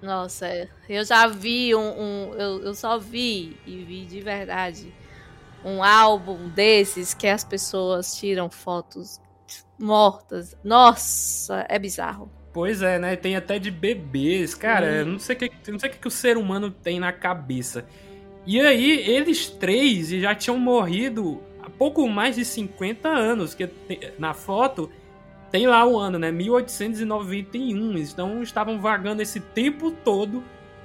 Nossa, 0.00 0.46
eu 0.88 1.04
já 1.04 1.26
vi 1.26 1.74
um. 1.74 1.80
um 1.80 2.34
eu, 2.34 2.62
eu 2.62 2.74
só 2.74 2.98
vi 2.98 3.56
e 3.66 3.84
vi 3.84 4.06
de 4.06 4.20
verdade 4.20 4.94
um 5.64 5.82
álbum 5.82 6.48
desses 6.48 7.12
que 7.12 7.26
as 7.26 7.44
pessoas 7.44 8.14
tiram 8.16 8.48
fotos 8.48 9.20
mortas. 9.78 10.56
Nossa, 10.62 11.66
é 11.68 11.78
bizarro. 11.78 12.30
Pois 12.56 12.80
é, 12.80 12.98
né? 12.98 13.16
Tem 13.16 13.36
até 13.36 13.58
de 13.58 13.70
bebês. 13.70 14.54
Cara, 14.54 15.04
hum. 15.04 15.12
não 15.12 15.18
sei 15.18 15.36
o 15.36 15.38
que, 15.38 15.50
não 15.70 15.78
sei 15.78 15.90
o 15.90 15.92
que 15.92 16.08
o 16.08 16.10
ser 16.10 16.38
humano 16.38 16.70
tem 16.70 16.98
na 16.98 17.12
cabeça. 17.12 17.84
E 18.46 18.58
aí, 18.58 18.98
eles 19.06 19.46
três 19.46 20.08
já 20.08 20.34
tinham 20.34 20.56
morrido 20.56 21.42
há 21.60 21.68
pouco 21.68 22.08
mais 22.08 22.34
de 22.34 22.46
50 22.46 23.10
anos. 23.10 23.52
Que 23.52 23.68
na 24.18 24.32
foto 24.32 24.90
tem 25.50 25.66
lá 25.66 25.86
o 25.86 25.98
ano, 25.98 26.18
né? 26.18 26.32
1891. 26.32 27.98
Então 27.98 28.42
estavam 28.42 28.80
vagando 28.80 29.20
esse 29.20 29.38
tempo 29.38 29.90
todo, 29.90 30.42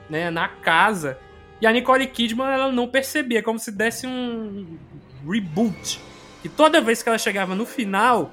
né, 0.09 0.29
na 0.29 0.49
casa. 0.49 1.17
E 1.61 1.65
a 1.65 1.71
Nicole 1.71 2.05
Kidman 2.05 2.47
ela 2.47 2.69
não 2.69 2.85
percebia, 2.85 3.41
como 3.41 3.57
se 3.57 3.71
desse 3.71 4.05
um 4.05 4.77
reboot. 5.25 6.01
Que 6.41 6.49
toda 6.49 6.81
vez 6.81 7.01
que 7.01 7.07
ela 7.07 7.17
chegava 7.17 7.55
no 7.55 7.65
final, 7.65 8.29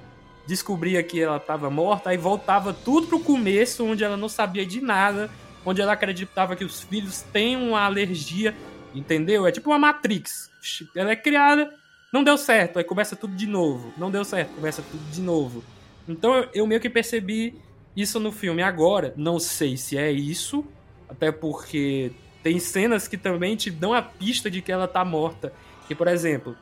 descobria 0.48 1.02
que 1.02 1.20
ela 1.20 1.36
estava 1.36 1.68
morta, 1.68 2.08
aí 2.08 2.16
voltava 2.16 2.72
tudo 2.72 3.06
pro 3.06 3.20
começo, 3.20 3.84
onde 3.84 4.02
ela 4.02 4.16
não 4.16 4.30
sabia 4.30 4.64
de 4.64 4.80
nada, 4.80 5.28
onde 5.62 5.82
ela 5.82 5.92
acreditava 5.92 6.56
que 6.56 6.64
os 6.64 6.80
filhos 6.82 7.20
têm 7.20 7.54
uma 7.54 7.82
alergia, 7.82 8.54
entendeu? 8.94 9.46
É 9.46 9.52
tipo 9.52 9.68
uma 9.68 9.78
Matrix. 9.78 10.50
Ela 10.96 11.10
é 11.10 11.16
criada, 11.16 11.70
não 12.10 12.24
deu 12.24 12.38
certo, 12.38 12.78
aí 12.78 12.84
começa 12.84 13.14
tudo 13.14 13.36
de 13.36 13.46
novo. 13.46 13.92
Não 13.98 14.10
deu 14.10 14.24
certo, 14.24 14.54
começa 14.54 14.80
tudo 14.80 15.02
de 15.10 15.20
novo. 15.20 15.62
Então 16.08 16.48
eu 16.54 16.66
meio 16.66 16.80
que 16.80 16.88
percebi 16.88 17.54
isso 17.94 18.18
no 18.18 18.32
filme 18.32 18.62
agora. 18.62 19.12
Não 19.18 19.38
sei 19.38 19.76
se 19.76 19.98
é 19.98 20.10
isso, 20.10 20.64
até 21.10 21.30
porque 21.30 22.10
tem 22.42 22.58
cenas 22.58 23.06
que 23.06 23.18
também 23.18 23.54
te 23.54 23.70
dão 23.70 23.92
a 23.92 24.00
pista 24.00 24.50
de 24.50 24.62
que 24.62 24.72
ela 24.72 24.88
tá 24.88 25.04
morta. 25.04 25.52
Que, 25.86 25.94
por 25.94 26.08
exemplo, 26.08 26.56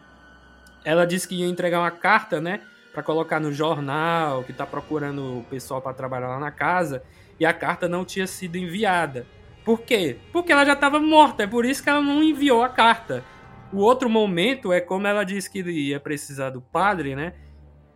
ela 0.85 1.07
disse 1.07 1.29
que 1.29 1.37
ia 1.37 1.47
entregar 1.47 1.79
uma 1.79 1.91
carta, 1.93 2.41
né? 2.41 2.63
Para 2.97 3.03
colocar 3.03 3.39
no 3.39 3.53
jornal, 3.53 4.43
que 4.43 4.55
tá 4.55 4.65
procurando 4.65 5.41
o 5.41 5.45
pessoal 5.51 5.83
para 5.83 5.93
trabalhar 5.93 6.29
lá 6.29 6.41
na 6.41 6.51
casa, 6.51 7.03
e 7.39 7.45
a 7.45 7.53
carta 7.53 7.87
não 7.87 8.07
tinha 8.07 8.27
sido 8.27 8.57
enviada. 8.57 9.27
Por 9.67 9.83
quê? 9.83 10.17
Porque 10.33 10.51
ela 10.51 10.65
já 10.65 10.73
estava 10.73 10.99
morta, 10.99 11.43
é 11.43 11.47
por 11.47 11.67
isso 11.67 11.83
que 11.83 11.91
ela 11.91 12.01
não 12.01 12.23
enviou 12.23 12.63
a 12.63 12.71
carta. 12.71 13.23
O 13.71 13.81
outro 13.81 14.09
momento 14.09 14.73
é 14.73 14.81
como 14.81 15.07
ela 15.07 15.25
disse 15.25 15.51
que 15.51 15.61
ia 15.61 16.01
precisar 16.01 16.49
do 16.49 16.63
padre, 16.63 17.15
né? 17.15 17.35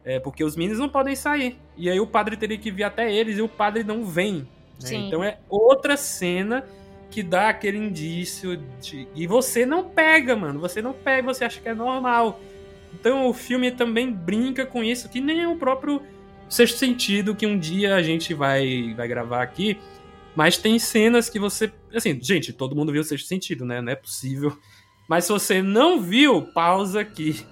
É, 0.04 0.20
porque 0.20 0.44
os 0.44 0.54
meninos 0.54 0.78
não 0.78 0.88
podem 0.90 1.16
sair. 1.16 1.58
E 1.78 1.88
aí 1.88 1.98
o 1.98 2.06
padre 2.06 2.36
teria 2.36 2.58
que 2.58 2.70
vir 2.70 2.84
até 2.84 3.10
eles 3.10 3.38
e 3.38 3.42
o 3.42 3.48
padre 3.48 3.82
não 3.82 4.04
vem. 4.04 4.46
Né? 4.82 4.92
Então 4.92 5.24
é 5.24 5.38
outra 5.48 5.96
cena 5.96 6.62
que 7.10 7.22
dá 7.22 7.48
aquele 7.48 7.78
indício 7.78 8.58
de. 8.78 9.08
E 9.14 9.26
você 9.26 9.64
não 9.64 9.82
pega, 9.82 10.36
mano. 10.36 10.60
Você 10.60 10.82
não 10.82 10.92
pega, 10.92 11.32
você 11.32 11.46
acha 11.46 11.58
que 11.58 11.68
é 11.70 11.74
normal. 11.74 12.38
Então 12.92 13.26
o 13.29 13.33
filme 13.33 13.70
também 13.70 14.12
brinca 14.12 14.66
com 14.66 14.83
isso, 14.83 15.09
que 15.09 15.20
nem 15.20 15.42
é 15.42 15.48
o 15.48 15.57
próprio 15.57 16.03
Sexto 16.48 16.79
Sentido, 16.79 17.35
que 17.35 17.46
um 17.46 17.59
dia 17.59 17.94
a 17.94 18.03
gente 18.03 18.35
vai, 18.35 18.94
vai 18.94 19.07
gravar 19.07 19.42
aqui. 19.42 19.79
Mas 20.35 20.57
tem 20.57 20.79
cenas 20.79 21.29
que 21.29 21.38
você. 21.38 21.72
Assim, 21.94 22.18
gente, 22.22 22.53
todo 22.53 22.76
mundo 22.76 22.92
viu 22.92 23.00
o 23.00 23.05
Sexto 23.05 23.26
Sentido, 23.26 23.64
né? 23.64 23.81
Não 23.81 23.92
é 23.92 23.96
possível. 23.96 24.57
Mas 25.09 25.24
se 25.24 25.33
você 25.33 25.62
não 25.62 26.00
viu, 26.00 26.42
pausa 26.53 27.00
aqui. 27.00 27.44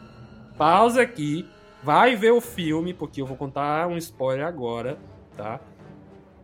Pausa 0.56 1.02
aqui 1.02 1.46
Vai 1.82 2.16
ver 2.16 2.32
o 2.32 2.40
filme, 2.40 2.92
porque 2.92 3.22
eu 3.22 3.26
vou 3.26 3.36
contar 3.36 3.86
um 3.86 3.96
spoiler 3.96 4.46
agora, 4.46 4.98
tá? 5.36 5.60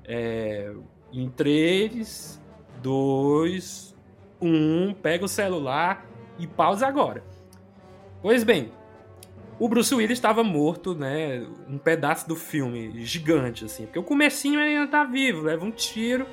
É, 0.05 0.73
em 1.13 1.29
3, 1.29 2.41
2, 2.81 3.97
1, 4.41 4.95
pega 4.95 5.25
o 5.25 5.29
celular 5.29 6.07
e 6.39 6.47
pausa 6.47 6.87
agora. 6.87 7.25
Pois 8.23 8.45
bem, 8.45 8.71
o 9.59 9.69
Bruce 9.69 9.95
Willis 9.95 10.19
estava 10.19 10.43
morto, 10.43 10.95
né? 10.95 11.47
Um 11.69 11.79
pedaço 11.79 12.29
do 12.29 12.37
filme, 12.37 13.05
gigante, 13.05 13.65
assim. 13.65 13.85
Porque 13.85 13.99
o 13.99 14.03
comecinho 14.03 14.61
ele 14.61 14.77
ainda 14.77 14.91
tá 14.91 15.05
vivo, 15.05 15.43
leva 15.43 15.65
um 15.65 15.71
tiro. 15.71 16.27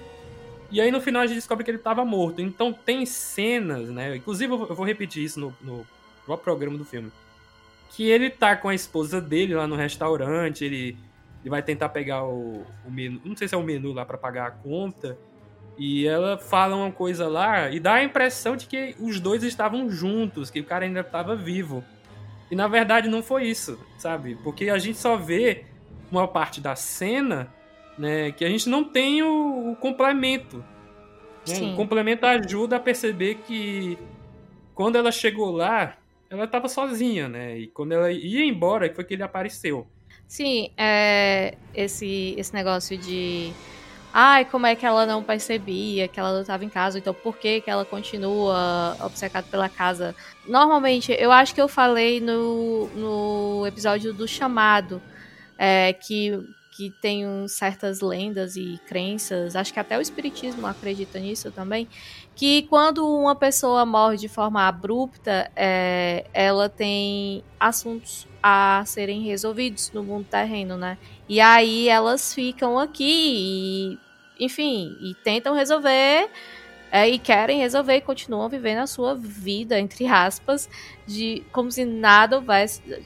E 0.71 0.79
aí 0.79 0.91
no 0.91 1.01
final 1.01 1.21
a 1.21 1.27
gente 1.27 1.35
descobre 1.35 1.63
que 1.63 1.71
ele 1.71 1.77
estava 1.77 2.03
morto. 2.05 2.41
Então 2.41 2.73
tem 2.73 3.05
cenas, 3.05 3.89
né? 3.89 4.15
Inclusive 4.15 4.51
eu 4.53 4.75
vou 4.75 4.85
repetir 4.85 5.23
isso 5.23 5.39
no, 5.39 5.55
no 5.61 5.85
programa 6.37 6.77
do 6.77 6.85
filme 6.85 7.11
que 7.91 8.09
ele 8.09 8.29
tá 8.29 8.55
com 8.55 8.69
a 8.69 8.75
esposa 8.75 9.19
dele 9.19 9.53
lá 9.53 9.67
no 9.67 9.75
restaurante, 9.75 10.63
ele, 10.63 10.97
ele 11.41 11.49
vai 11.49 11.61
tentar 11.61 11.89
pegar 11.89 12.23
o, 12.23 12.65
o 12.85 12.91
menu, 12.91 13.21
não 13.23 13.35
sei 13.35 13.47
se 13.47 13.55
é 13.55 13.57
o 13.57 13.63
menu 13.63 13.91
lá 13.91 14.05
para 14.05 14.17
pagar 14.17 14.47
a 14.47 14.51
conta, 14.51 15.17
E 15.77 16.07
ela 16.07 16.37
fala 16.37 16.75
uma 16.75 16.91
coisa 16.91 17.27
lá 17.27 17.69
e 17.69 17.79
dá 17.79 17.95
a 17.95 18.03
impressão 18.03 18.55
de 18.55 18.65
que 18.65 18.95
os 18.99 19.19
dois 19.19 19.43
estavam 19.43 19.89
juntos, 19.89 20.49
que 20.49 20.59
o 20.59 20.63
cara 20.63 20.85
ainda 20.85 21.01
estava 21.01 21.35
vivo. 21.35 21.83
E 22.51 22.55
na 22.55 22.67
verdade 22.67 23.07
não 23.07 23.23
foi 23.23 23.47
isso, 23.47 23.79
sabe? 23.97 24.35
Porque 24.43 24.69
a 24.69 24.77
gente 24.77 24.97
só 24.97 25.15
vê 25.15 25.63
uma 26.11 26.27
parte 26.27 26.59
da 26.59 26.75
cena, 26.75 27.51
né, 27.97 28.31
que 28.33 28.43
a 28.43 28.49
gente 28.49 28.67
não 28.67 28.83
tem 28.83 29.23
o, 29.23 29.71
o 29.71 29.75
complemento. 29.77 30.63
Né? 31.47 31.71
O 31.71 31.75
complemento 31.75 32.25
ajuda 32.25 32.75
a 32.75 32.79
perceber 32.79 33.35
que 33.47 33.97
quando 34.75 34.97
ela 34.97 35.11
chegou 35.11 35.49
lá, 35.49 35.97
ela 36.29 36.43
estava 36.43 36.67
sozinha, 36.67 37.27
né? 37.27 37.57
E 37.57 37.67
quando 37.67 37.91
ela 37.93 38.11
ia 38.11 38.45
embora, 38.45 38.93
foi 38.93 39.03
que 39.03 39.13
ele 39.13 39.23
apareceu. 39.23 39.87
Sim, 40.27 40.71
é, 40.77 41.57
esse, 41.73 42.35
esse 42.37 42.53
negócio 42.53 42.97
de. 42.97 43.51
Ai, 44.13 44.43
como 44.45 44.65
é 44.65 44.75
que 44.75 44.85
ela 44.85 45.05
não 45.05 45.23
percebia 45.23 46.07
que 46.07 46.19
ela 46.19 46.33
não 46.33 46.41
estava 46.41 46.65
em 46.65 46.69
casa? 46.69 46.97
Então, 46.99 47.13
por 47.13 47.37
que, 47.37 47.61
que 47.61 47.69
ela 47.69 47.85
continua 47.85 48.97
obcecada 48.99 49.47
pela 49.49 49.69
casa? 49.69 50.13
Normalmente, 50.45 51.15
eu 51.17 51.31
acho 51.31 51.55
que 51.55 51.61
eu 51.61 51.67
falei 51.67 52.19
no, 52.19 52.87
no 52.95 53.65
episódio 53.65 54.13
do 54.13 54.27
chamado 54.27 55.01
é, 55.57 55.93
que, 55.93 56.37
que 56.71 56.89
tem 56.89 57.25
certas 57.49 57.99
lendas 57.99 58.55
e 58.55 58.79
crenças, 58.87 59.57
acho 59.57 59.73
que 59.73 59.79
até 59.79 59.97
o 59.97 60.01
Espiritismo 60.01 60.65
acredita 60.65 61.19
nisso 61.19 61.51
também, 61.51 61.87
que 62.33 62.63
quando 62.63 63.05
uma 63.05 63.35
pessoa 63.35 63.85
morre 63.85 64.15
de 64.15 64.29
forma 64.29 64.65
abrupta, 64.65 65.51
é, 65.53 66.25
ela 66.33 66.69
tem 66.69 67.43
assuntos 67.59 68.25
a 68.41 68.83
serem 68.85 69.21
resolvidos 69.21 69.91
no 69.91 70.01
mundo 70.01 70.25
terreno, 70.31 70.77
né? 70.77 70.97
E 71.27 71.41
aí 71.41 71.89
elas 71.89 72.33
ficam 72.33 72.79
aqui 72.79 73.99
e, 74.39 74.45
enfim, 74.45 74.97
e 75.01 75.13
tentam 75.13 75.53
resolver 75.53 76.29
é, 76.91 77.07
e 77.07 77.19
querem 77.19 77.59
resolver 77.59 77.95
e 77.95 78.01
continuam 78.01 78.49
vivendo 78.49 78.79
a 78.79 78.87
sua 78.87 79.13
vida, 79.13 79.79
entre 79.79 80.07
aspas, 80.07 80.69
de 81.05 81.43
como 81.51 81.71
se 81.71 81.85
nada 81.85 82.41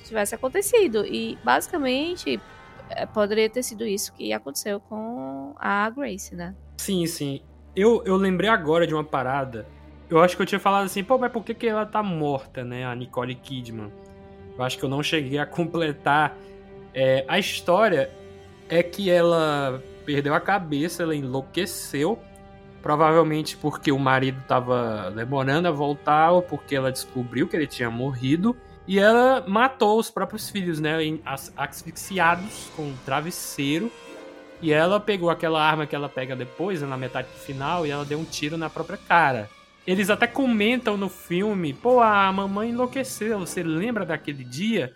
tivesse 0.06 0.34
acontecido. 0.34 1.06
E 1.06 1.38
basicamente 1.43 2.39
poderia 3.13 3.50
ter 3.50 3.63
sido 3.63 3.86
isso 3.86 4.13
que 4.13 4.32
aconteceu 4.34 4.80
com 4.80 5.54
a 5.58 5.89
Grace, 5.89 6.36
né? 6.36 6.56
Sim, 6.78 7.06
sim. 7.06 7.41
Eu, 7.76 8.04
eu 8.06 8.15
lembrei 8.15 8.50
agora 8.50 8.86
de 8.86 8.93
uma 8.93 9.04
parada. 9.04 9.67
Eu 10.10 10.19
acho 10.19 10.36
que 10.36 10.41
eu 10.41 10.45
tinha 10.45 10.60
falado 10.60 10.86
assim, 10.86 11.04
pô, 11.04 11.17
mas 11.17 11.32
por 11.32 11.43
que, 11.43 11.54
que 11.54 11.67
ela 11.67 11.86
tá 11.86 12.02
morta, 12.04 12.63
né? 12.63 12.86
A 12.86 12.95
Nicole 12.95 13.36
Kidman. 13.36 13.91
Eu 14.58 14.63
acho 14.63 14.78
que 14.78 14.86
eu 14.86 14.89
não 14.89 15.04
cheguei 15.04 15.38
a 15.39 15.45
completar. 15.45 16.38
É, 16.93 17.26
a 17.28 17.38
história 17.38 18.10
é 18.69 18.82
que 18.82 19.10
ela 19.10 19.84
perdeu 20.06 20.34
a 20.34 20.39
cabeça, 20.39 21.04
ela 21.04 21.15
enlouqueceu 21.15 22.19
Provavelmente 22.86 23.58
porque 23.58 23.91
o 23.91 23.98
marido 23.98 24.39
estava 24.41 25.10
demorando 25.10 25.67
a 25.67 25.71
voltar 25.71 26.30
ou 26.30 26.43
porque 26.43 26.76
ela 26.76 26.91
descobriu 26.91 27.48
que 27.48 27.56
ele 27.56 27.65
tinha 27.65 27.89
morrido. 27.89 28.56
E 28.88 29.00
ela 29.00 29.43
matou 29.48 30.00
os 30.00 30.12
próprios 30.12 30.50
filhos, 30.50 30.80
né? 30.80 30.98
Asfixiados 31.58 32.69
com 32.76 32.84
um 32.84 32.98
travesseiro. 33.06 33.91
E 34.62 34.71
ela 34.71 35.00
pegou 35.00 35.30
aquela 35.30 35.62
arma 35.62 35.86
que 35.86 35.95
ela 35.95 36.08
pega 36.08 36.36
depois, 36.36 36.82
na 36.82 36.98
metade 36.98 37.28
final, 37.45 37.86
e 37.86 37.91
ela 37.91 38.06
deu 38.06 38.19
um 38.19 38.24
tiro 38.24 38.58
na 38.58 38.69
própria 38.69 38.98
cara. 38.98 39.50
Eles 39.86 40.10
até 40.10 40.28
comentam 40.28 40.98
no 40.98 41.10
filme: 41.10 41.74
pô, 41.74 42.00
a 42.00 42.32
mamãe 42.32 42.69
enlouqueceu, 42.69 43.39
você 43.39 43.62
lembra 43.62 44.06
daquele 44.06 44.43
dia? 44.43 44.93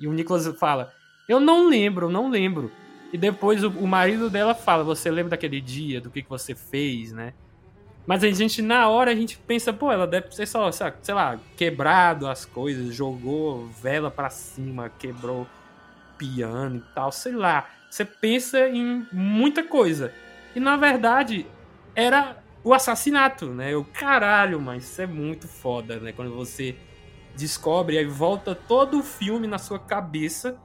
E 0.00 0.06
o 0.06 0.12
Nicholas 0.12 0.46
fala: 0.58 0.92
eu 1.28 1.40
não 1.40 1.68
lembro, 1.68 2.08
não 2.08 2.28
lembro. 2.30 2.70
E 3.12 3.18
depois 3.18 3.64
o, 3.64 3.70
o 3.70 3.86
marido 3.86 4.30
dela 4.30 4.54
fala: 4.54 4.84
Você 4.84 5.10
lembra 5.10 5.30
daquele 5.30 5.60
dia, 5.60 6.00
do 6.00 6.10
que, 6.10 6.22
que 6.22 6.28
você 6.28 6.54
fez, 6.54 7.12
né? 7.12 7.34
Mas 8.06 8.22
a 8.22 8.30
gente, 8.30 8.62
na 8.62 8.88
hora, 8.88 9.10
a 9.10 9.14
gente 9.14 9.36
pensa, 9.36 9.72
pô, 9.72 9.90
ela 9.90 10.06
deve 10.06 10.34
ser 10.34 10.46
só, 10.46 10.70
sei 10.70 11.14
lá, 11.14 11.38
quebrado 11.56 12.28
as 12.28 12.44
coisas, 12.44 12.94
jogou 12.94 13.66
vela 13.66 14.10
para 14.10 14.30
cima, 14.30 14.88
quebrou 14.88 15.46
piano 16.16 16.76
e 16.76 16.94
tal, 16.94 17.10
sei 17.10 17.32
lá. 17.32 17.68
Você 17.90 18.04
pensa 18.04 18.68
em 18.68 19.06
muita 19.12 19.62
coisa. 19.62 20.12
E 20.54 20.60
na 20.60 20.76
verdade, 20.76 21.46
era 21.94 22.36
o 22.62 22.72
assassinato, 22.72 23.46
né? 23.46 23.74
O 23.76 23.84
caralho, 23.84 24.60
mas 24.60 24.84
isso 24.84 25.02
é 25.02 25.06
muito 25.06 25.48
foda, 25.48 25.98
né? 25.98 26.12
Quando 26.12 26.34
você 26.34 26.76
descobre, 27.36 27.98
aí 27.98 28.06
volta 28.06 28.54
todo 28.54 28.98
o 28.98 29.02
filme 29.02 29.46
na 29.46 29.58
sua 29.58 29.78
cabeça 29.78 30.56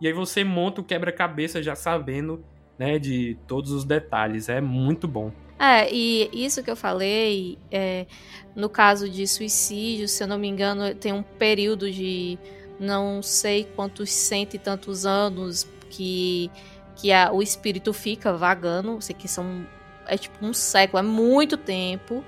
e 0.00 0.06
aí 0.06 0.12
você 0.12 0.44
monta 0.44 0.80
o 0.80 0.84
quebra-cabeça 0.84 1.62
já 1.62 1.74
sabendo, 1.74 2.44
né, 2.78 2.98
de 2.98 3.38
todos 3.46 3.70
os 3.72 3.84
detalhes. 3.84 4.48
É 4.48 4.60
muito 4.60 5.08
bom. 5.08 5.32
É, 5.58 5.90
e 5.92 6.28
isso 6.32 6.62
que 6.62 6.70
eu 6.70 6.76
falei, 6.76 7.58
é, 7.70 8.06
no 8.54 8.68
caso 8.68 9.08
de 9.08 9.26
suicídio, 9.26 10.06
se 10.06 10.22
eu 10.22 10.28
não 10.28 10.38
me 10.38 10.48
engano, 10.48 10.94
tem 10.94 11.12
um 11.12 11.22
período 11.22 11.90
de 11.90 12.38
não 12.78 13.22
sei 13.22 13.64
quantos 13.64 14.10
cento 14.10 14.54
e 14.54 14.58
tantos 14.58 15.06
anos 15.06 15.66
que, 15.88 16.50
que 16.96 17.10
a, 17.10 17.32
o 17.32 17.42
espírito 17.42 17.92
fica 17.92 18.34
vagando, 18.34 19.00
sei 19.00 19.14
que 19.14 19.26
são 19.26 19.66
é 20.06 20.16
tipo 20.16 20.44
um 20.44 20.52
século, 20.52 21.00
é 21.00 21.02
muito 21.02 21.56
tempo. 21.56 22.24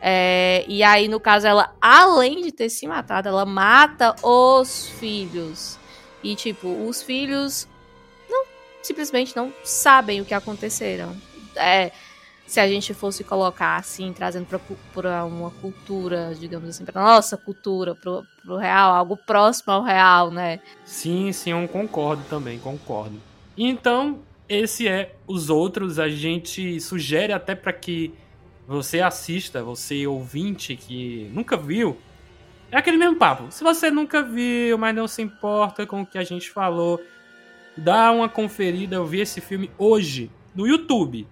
É, 0.00 0.64
e 0.66 0.82
aí, 0.82 1.06
no 1.06 1.20
caso, 1.20 1.46
ela, 1.46 1.74
além 1.80 2.42
de 2.42 2.50
ter 2.50 2.68
se 2.68 2.86
matado, 2.86 3.28
ela 3.28 3.46
mata 3.46 4.16
os 4.22 4.88
filhos. 4.88 5.78
E, 6.22 6.34
tipo, 6.34 6.68
os 6.88 7.02
filhos 7.02 7.68
não 8.28 8.44
simplesmente 8.82 9.36
não 9.36 9.52
sabem 9.62 10.20
o 10.20 10.24
que 10.24 10.34
aconteceram. 10.34 11.16
É, 11.54 11.92
se 12.52 12.60
a 12.60 12.68
gente 12.68 12.92
fosse 12.92 13.24
colocar 13.24 13.76
assim, 13.76 14.12
trazendo 14.12 14.46
para 14.92 15.24
uma 15.24 15.50
cultura, 15.52 16.34
digamos 16.38 16.68
assim, 16.68 16.84
para 16.84 17.00
nossa 17.00 17.34
cultura, 17.34 17.94
para 17.94 18.22
o 18.46 18.58
real, 18.58 18.92
algo 18.92 19.16
próximo 19.16 19.72
ao 19.72 19.82
real, 19.82 20.30
né? 20.30 20.60
Sim, 20.84 21.32
sim, 21.32 21.52
eu 21.52 21.66
concordo 21.66 22.22
também, 22.28 22.58
concordo. 22.58 23.18
Então, 23.56 24.20
esse 24.46 24.86
é 24.86 25.14
os 25.26 25.48
outros. 25.48 25.98
A 25.98 26.10
gente 26.10 26.78
sugere 26.78 27.32
até 27.32 27.54
para 27.54 27.72
que 27.72 28.12
você 28.68 29.00
assista, 29.00 29.62
você 29.62 30.06
ouvinte 30.06 30.76
que 30.76 31.30
nunca 31.32 31.56
viu, 31.56 31.96
é 32.70 32.76
aquele 32.76 32.98
mesmo 32.98 33.16
papo. 33.16 33.50
Se 33.50 33.64
você 33.64 33.90
nunca 33.90 34.22
viu, 34.22 34.76
mas 34.76 34.94
não 34.94 35.08
se 35.08 35.22
importa 35.22 35.86
com 35.86 36.02
o 36.02 36.06
que 36.06 36.18
a 36.18 36.24
gente 36.24 36.50
falou, 36.50 37.00
dá 37.74 38.12
uma 38.12 38.28
conferida. 38.28 38.96
Eu 38.96 39.06
vi 39.06 39.20
esse 39.20 39.40
filme 39.40 39.70
hoje 39.78 40.30
no 40.54 40.66
YouTube. 40.66 41.26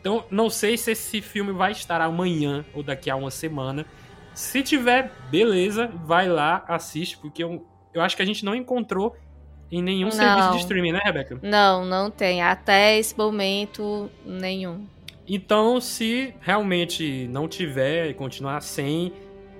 Então, 0.00 0.24
não 0.30 0.50
sei 0.50 0.76
se 0.76 0.90
esse 0.90 1.20
filme 1.20 1.52
vai 1.52 1.72
estar 1.72 2.00
amanhã 2.00 2.64
ou 2.74 2.82
daqui 2.82 3.08
a 3.08 3.16
uma 3.16 3.30
semana. 3.30 3.86
Se 4.34 4.62
tiver, 4.62 5.12
beleza, 5.30 5.86
vai 6.04 6.28
lá, 6.28 6.64
assiste, 6.66 7.16
porque 7.18 7.44
eu, 7.44 7.64
eu 7.92 8.02
acho 8.02 8.16
que 8.16 8.22
a 8.22 8.26
gente 8.26 8.44
não 8.44 8.54
encontrou 8.54 9.16
em 9.70 9.80
nenhum 9.80 10.08
não. 10.08 10.12
serviço 10.12 10.50
de 10.50 10.58
streaming, 10.58 10.92
né, 10.92 11.00
Rebeca? 11.04 11.38
Não, 11.42 11.84
não 11.84 12.10
tem. 12.10 12.42
Até 12.42 12.98
esse 12.98 13.16
momento, 13.16 14.10
nenhum. 14.26 14.84
Então, 15.26 15.80
se 15.80 16.34
realmente 16.40 17.28
não 17.28 17.46
tiver 17.46 18.10
e 18.10 18.14
continuar 18.14 18.60
sem. 18.60 19.12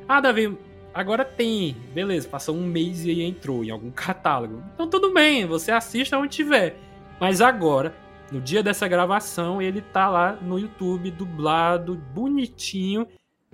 Ah, 0.09 0.21
Davi, 0.21 0.59
Agora 0.95 1.25
tem, 1.25 1.77
beleza, 1.93 2.29
passou 2.29 2.55
um 2.55 2.65
mês 2.65 3.05
e 3.05 3.11
aí 3.11 3.23
entrou 3.23 3.65
em 3.65 3.71
algum 3.71 3.91
catálogo. 3.95 4.63
Então 4.75 4.89
tudo 4.89 5.13
bem, 5.13 5.45
você 5.45 5.73
assista 5.73 6.17
onde 6.17 6.37
tiver. 6.37 6.77
Mas 7.21 7.41
agora, 7.41 7.93
no 8.31 8.41
dia 8.41 8.63
dessa 8.63 8.89
gravação, 8.89 9.61
ele 9.61 9.81
tá 9.81 10.09
lá 10.09 10.33
no 10.41 10.59
YouTube, 10.59 11.11
dublado, 11.11 11.97
bonitinho, 12.13 13.07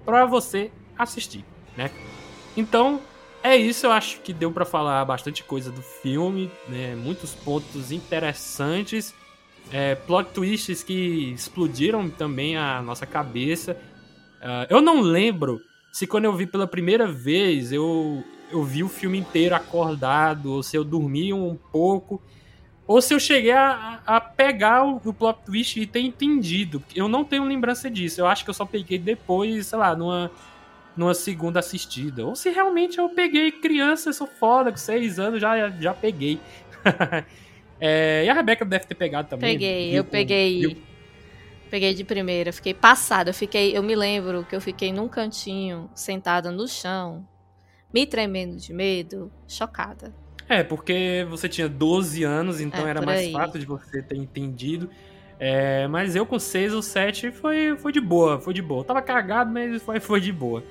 para 0.05 0.25
você 0.25 0.71
assistir, 0.99 1.45
né? 1.77 1.91
Então, 2.57 3.01
é 3.43 3.57
isso, 3.57 3.87
eu 3.87 3.93
acho 3.93 4.21
que 4.21 4.33
deu 4.33 4.53
para 4.53 4.65
falar 4.65 5.05
bastante 5.05 5.43
coisa 5.43 5.71
do 5.71 5.83
filme, 5.83 6.51
né? 6.69 6.95
Muitos 6.95 7.35
pontos 7.35 7.91
interessantes, 7.91 9.15
é, 9.73 9.95
plot 9.95 10.31
twists 10.33 10.83
que 10.83 11.33
explodiram 11.33 12.09
também 12.09 12.57
a 12.57 12.83
nossa 12.83 13.07
cabeça. 13.07 13.77
Uh, 14.41 14.67
eu 14.69 14.81
não 14.81 15.01
lembro 15.01 15.61
se 15.93 16.07
quando 16.07 16.25
eu 16.25 16.35
vi 16.35 16.47
pela 16.47 16.67
primeira 16.67 17.07
vez 17.07 17.73
eu, 17.73 18.25
eu 18.51 18.65
vi 18.65 18.83
o 18.83 18.89
filme 18.89 19.19
inteiro 19.19 19.55
acordado, 19.55 20.53
ou 20.53 20.63
se 20.63 20.77
eu 20.77 20.85
dormi 20.85 21.33
um 21.33 21.57
pouco, 21.73 22.23
ou 22.91 23.01
se 23.01 23.15
eu 23.15 23.21
cheguei 23.21 23.53
a, 23.53 24.01
a 24.05 24.21
pegar 24.21 24.85
o, 24.85 24.97
o 25.05 25.15
plot 25.15 25.39
twist 25.47 25.81
e 25.81 25.87
ter 25.87 26.01
entendido. 26.01 26.83
Eu 26.93 27.07
não 27.07 27.25
tenho 27.25 27.45
lembrança 27.45 27.89
disso. 27.89 28.21
Eu 28.21 28.27
acho 28.27 28.43
que 28.43 28.51
eu 28.51 28.55
só 28.55 28.67
peguei 28.67 28.99
depois, 28.99 29.69
sei 29.69 29.79
lá, 29.79 29.95
numa, 29.95 30.29
numa 30.97 31.15
segunda 31.15 31.61
assistida. 31.61 32.27
Ou 32.27 32.35
se 32.35 32.51
realmente 32.51 32.99
eu 32.99 33.09
peguei 33.11 33.53
criança, 33.53 34.13
sou 34.13 34.27
foda, 34.27 34.73
com 34.73 34.77
seis 34.77 35.21
anos 35.21 35.41
já, 35.41 35.71
já 35.71 35.95
peguei. 35.95 36.41
é, 37.81 38.25
e 38.25 38.29
a 38.29 38.35
Rebeca 38.35 38.65
deve 38.65 38.87
ter 38.87 38.97
pegado 38.97 39.29
também. 39.29 39.53
Peguei, 39.53 39.97
eu 39.97 40.03
peguei. 40.03 40.59
Viu? 40.59 40.77
Peguei 41.71 41.95
de 41.95 42.03
primeira, 42.03 42.53
fiquei 42.53 42.75
passada. 42.75 43.31
Eu 43.31 43.35
fiquei, 43.35 43.71
eu 43.71 43.85
me 43.85 43.95
lembro 43.95 44.45
que 44.45 44.57
eu 44.57 44.61
fiquei 44.61 44.93
num 44.93 45.07
cantinho, 45.07 45.89
sentada 45.95 46.51
no 46.51 46.67
chão, 46.67 47.25
me 47.95 48.05
tremendo 48.05 48.57
de 48.57 48.73
medo, 48.73 49.31
chocada. 49.47 50.13
É, 50.51 50.65
porque 50.65 51.25
você 51.31 51.49
tinha 51.49 51.69
12 51.69 52.25
anos, 52.25 52.61
então 52.61 52.85
é, 52.85 52.91
era 52.91 53.01
mais 53.01 53.31
fácil 53.31 53.61
de 53.61 53.65
você 53.65 54.03
ter 54.03 54.17
entendido. 54.17 54.91
É, 55.39 55.87
mas 55.87 56.17
eu 56.17 56.27
com 56.27 56.41
6 56.41 56.75
ou 56.75 56.83
7 56.83 57.31
foi, 57.31 57.77
foi 57.77 57.93
de 57.93 58.01
boa, 58.01 58.41
foi 58.41 58.53
de 58.53 58.61
boa. 58.61 58.81
Eu 58.81 58.85
tava 58.85 59.01
cagado, 59.01 59.53
mas 59.53 59.81
foi, 59.81 60.01
foi 60.01 60.21
de 60.21 60.33
boa. 60.33 60.65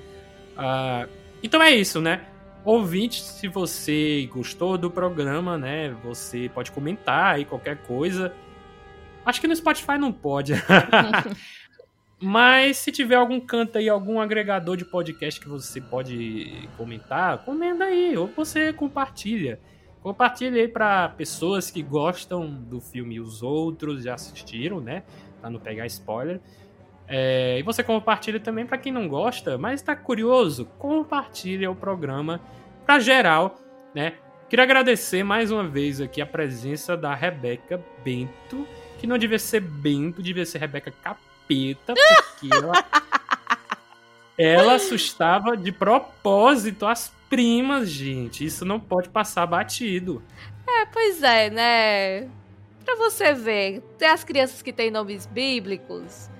Uh, 0.50 1.08
então 1.42 1.62
é 1.62 1.70
isso, 1.70 1.98
né? 1.98 2.20
Ouvinte, 2.62 3.22
se 3.22 3.48
você 3.48 4.28
gostou 4.30 4.76
do 4.76 4.90
programa, 4.90 5.56
né? 5.56 5.96
Você 6.04 6.50
pode 6.52 6.70
comentar 6.70 7.36
aí 7.36 7.46
qualquer 7.46 7.78
coisa. 7.78 8.34
Acho 9.24 9.40
que 9.40 9.48
no 9.48 9.56
Spotify 9.56 9.96
não 9.96 10.12
pode. 10.12 10.52
Mas 12.22 12.76
se 12.76 12.92
tiver 12.92 13.14
algum 13.14 13.40
canto 13.40 13.78
aí, 13.78 13.88
algum 13.88 14.20
agregador 14.20 14.76
de 14.76 14.84
podcast 14.84 15.40
que 15.40 15.48
você 15.48 15.80
pode 15.80 16.68
comentar, 16.76 17.38
comenta 17.44 17.84
aí, 17.84 18.14
ou 18.14 18.26
você 18.26 18.74
compartilha. 18.74 19.58
Compartilha 20.02 20.60
aí 20.60 20.68
para 20.68 21.08
pessoas 21.10 21.70
que 21.70 21.82
gostam 21.82 22.46
do 22.52 22.78
filme 22.78 23.18
os 23.18 23.42
outros 23.42 24.02
já 24.04 24.14
assistiram, 24.14 24.80
né? 24.82 25.02
Pra 25.40 25.48
não 25.48 25.58
pegar 25.58 25.86
spoiler. 25.86 26.40
É, 27.08 27.58
e 27.58 27.62
você 27.62 27.82
compartilha 27.82 28.38
também 28.38 28.66
para 28.66 28.76
quem 28.76 28.92
não 28.92 29.08
gosta, 29.08 29.56
mas 29.56 29.80
está 29.80 29.96
curioso, 29.96 30.66
compartilha 30.78 31.70
o 31.70 31.74
programa 31.74 32.40
para 32.84 32.98
geral, 32.98 33.58
né? 33.94 34.14
Queria 34.48 34.64
agradecer 34.64 35.22
mais 35.24 35.50
uma 35.50 35.66
vez 35.66 36.00
aqui 36.00 36.20
a 36.20 36.26
presença 36.26 36.96
da 36.96 37.14
Rebeca 37.14 37.82
Bento, 38.04 38.66
que 38.98 39.06
não 39.06 39.16
devia 39.16 39.38
ser 39.38 39.60
Bento, 39.60 40.22
devia 40.22 40.44
ser 40.44 40.58
Rebeca 40.58 40.90
Capão 40.90 41.29
capeta, 41.50 41.94
porque 41.94 42.54
ela, 42.54 42.72
ela 44.38 44.74
assustava 44.74 45.56
de 45.56 45.72
propósito 45.72 46.86
as 46.86 47.12
primas, 47.28 47.88
gente. 47.90 48.44
Isso 48.44 48.64
não 48.64 48.78
pode 48.78 49.08
passar 49.08 49.46
batido. 49.46 50.22
É, 50.66 50.86
pois 50.86 51.22
é, 51.22 51.50
né? 51.50 52.30
Pra 52.84 52.96
você 52.96 53.34
ver, 53.34 53.80
tem 53.98 54.08
as 54.08 54.24
crianças 54.24 54.62
que 54.62 54.72
têm 54.72 54.90
nomes 54.90 55.26
bíblicos. 55.26 56.30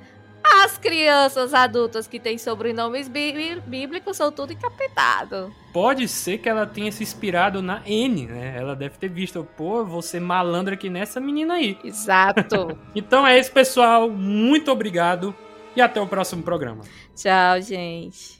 As 0.62 0.76
crianças 0.76 1.54
adultas 1.54 2.06
que 2.06 2.20
têm 2.20 2.36
sobrenomes 2.36 3.08
bíblicos 3.08 4.14
são 4.14 4.30
tudo 4.30 4.52
encapetado. 4.52 5.50
Pode 5.72 6.06
ser 6.06 6.36
que 6.36 6.50
ela 6.50 6.66
tenha 6.66 6.92
se 6.92 7.02
inspirado 7.02 7.62
na 7.62 7.80
N, 7.86 8.26
né? 8.26 8.56
Ela 8.58 8.76
deve 8.76 8.98
ter 8.98 9.08
visto, 9.08 9.42
pô, 9.56 10.02
ser 10.02 10.20
malandra 10.20 10.74
aqui 10.74 10.90
nessa 10.90 11.18
menina 11.18 11.54
aí. 11.54 11.78
Exato. 11.82 12.76
então 12.94 13.26
é 13.26 13.38
isso, 13.40 13.50
pessoal. 13.50 14.10
Muito 14.10 14.70
obrigado 14.70 15.34
e 15.74 15.80
até 15.80 15.98
o 15.98 16.06
próximo 16.06 16.42
programa. 16.42 16.82
Tchau, 17.16 17.62
gente. 17.62 18.39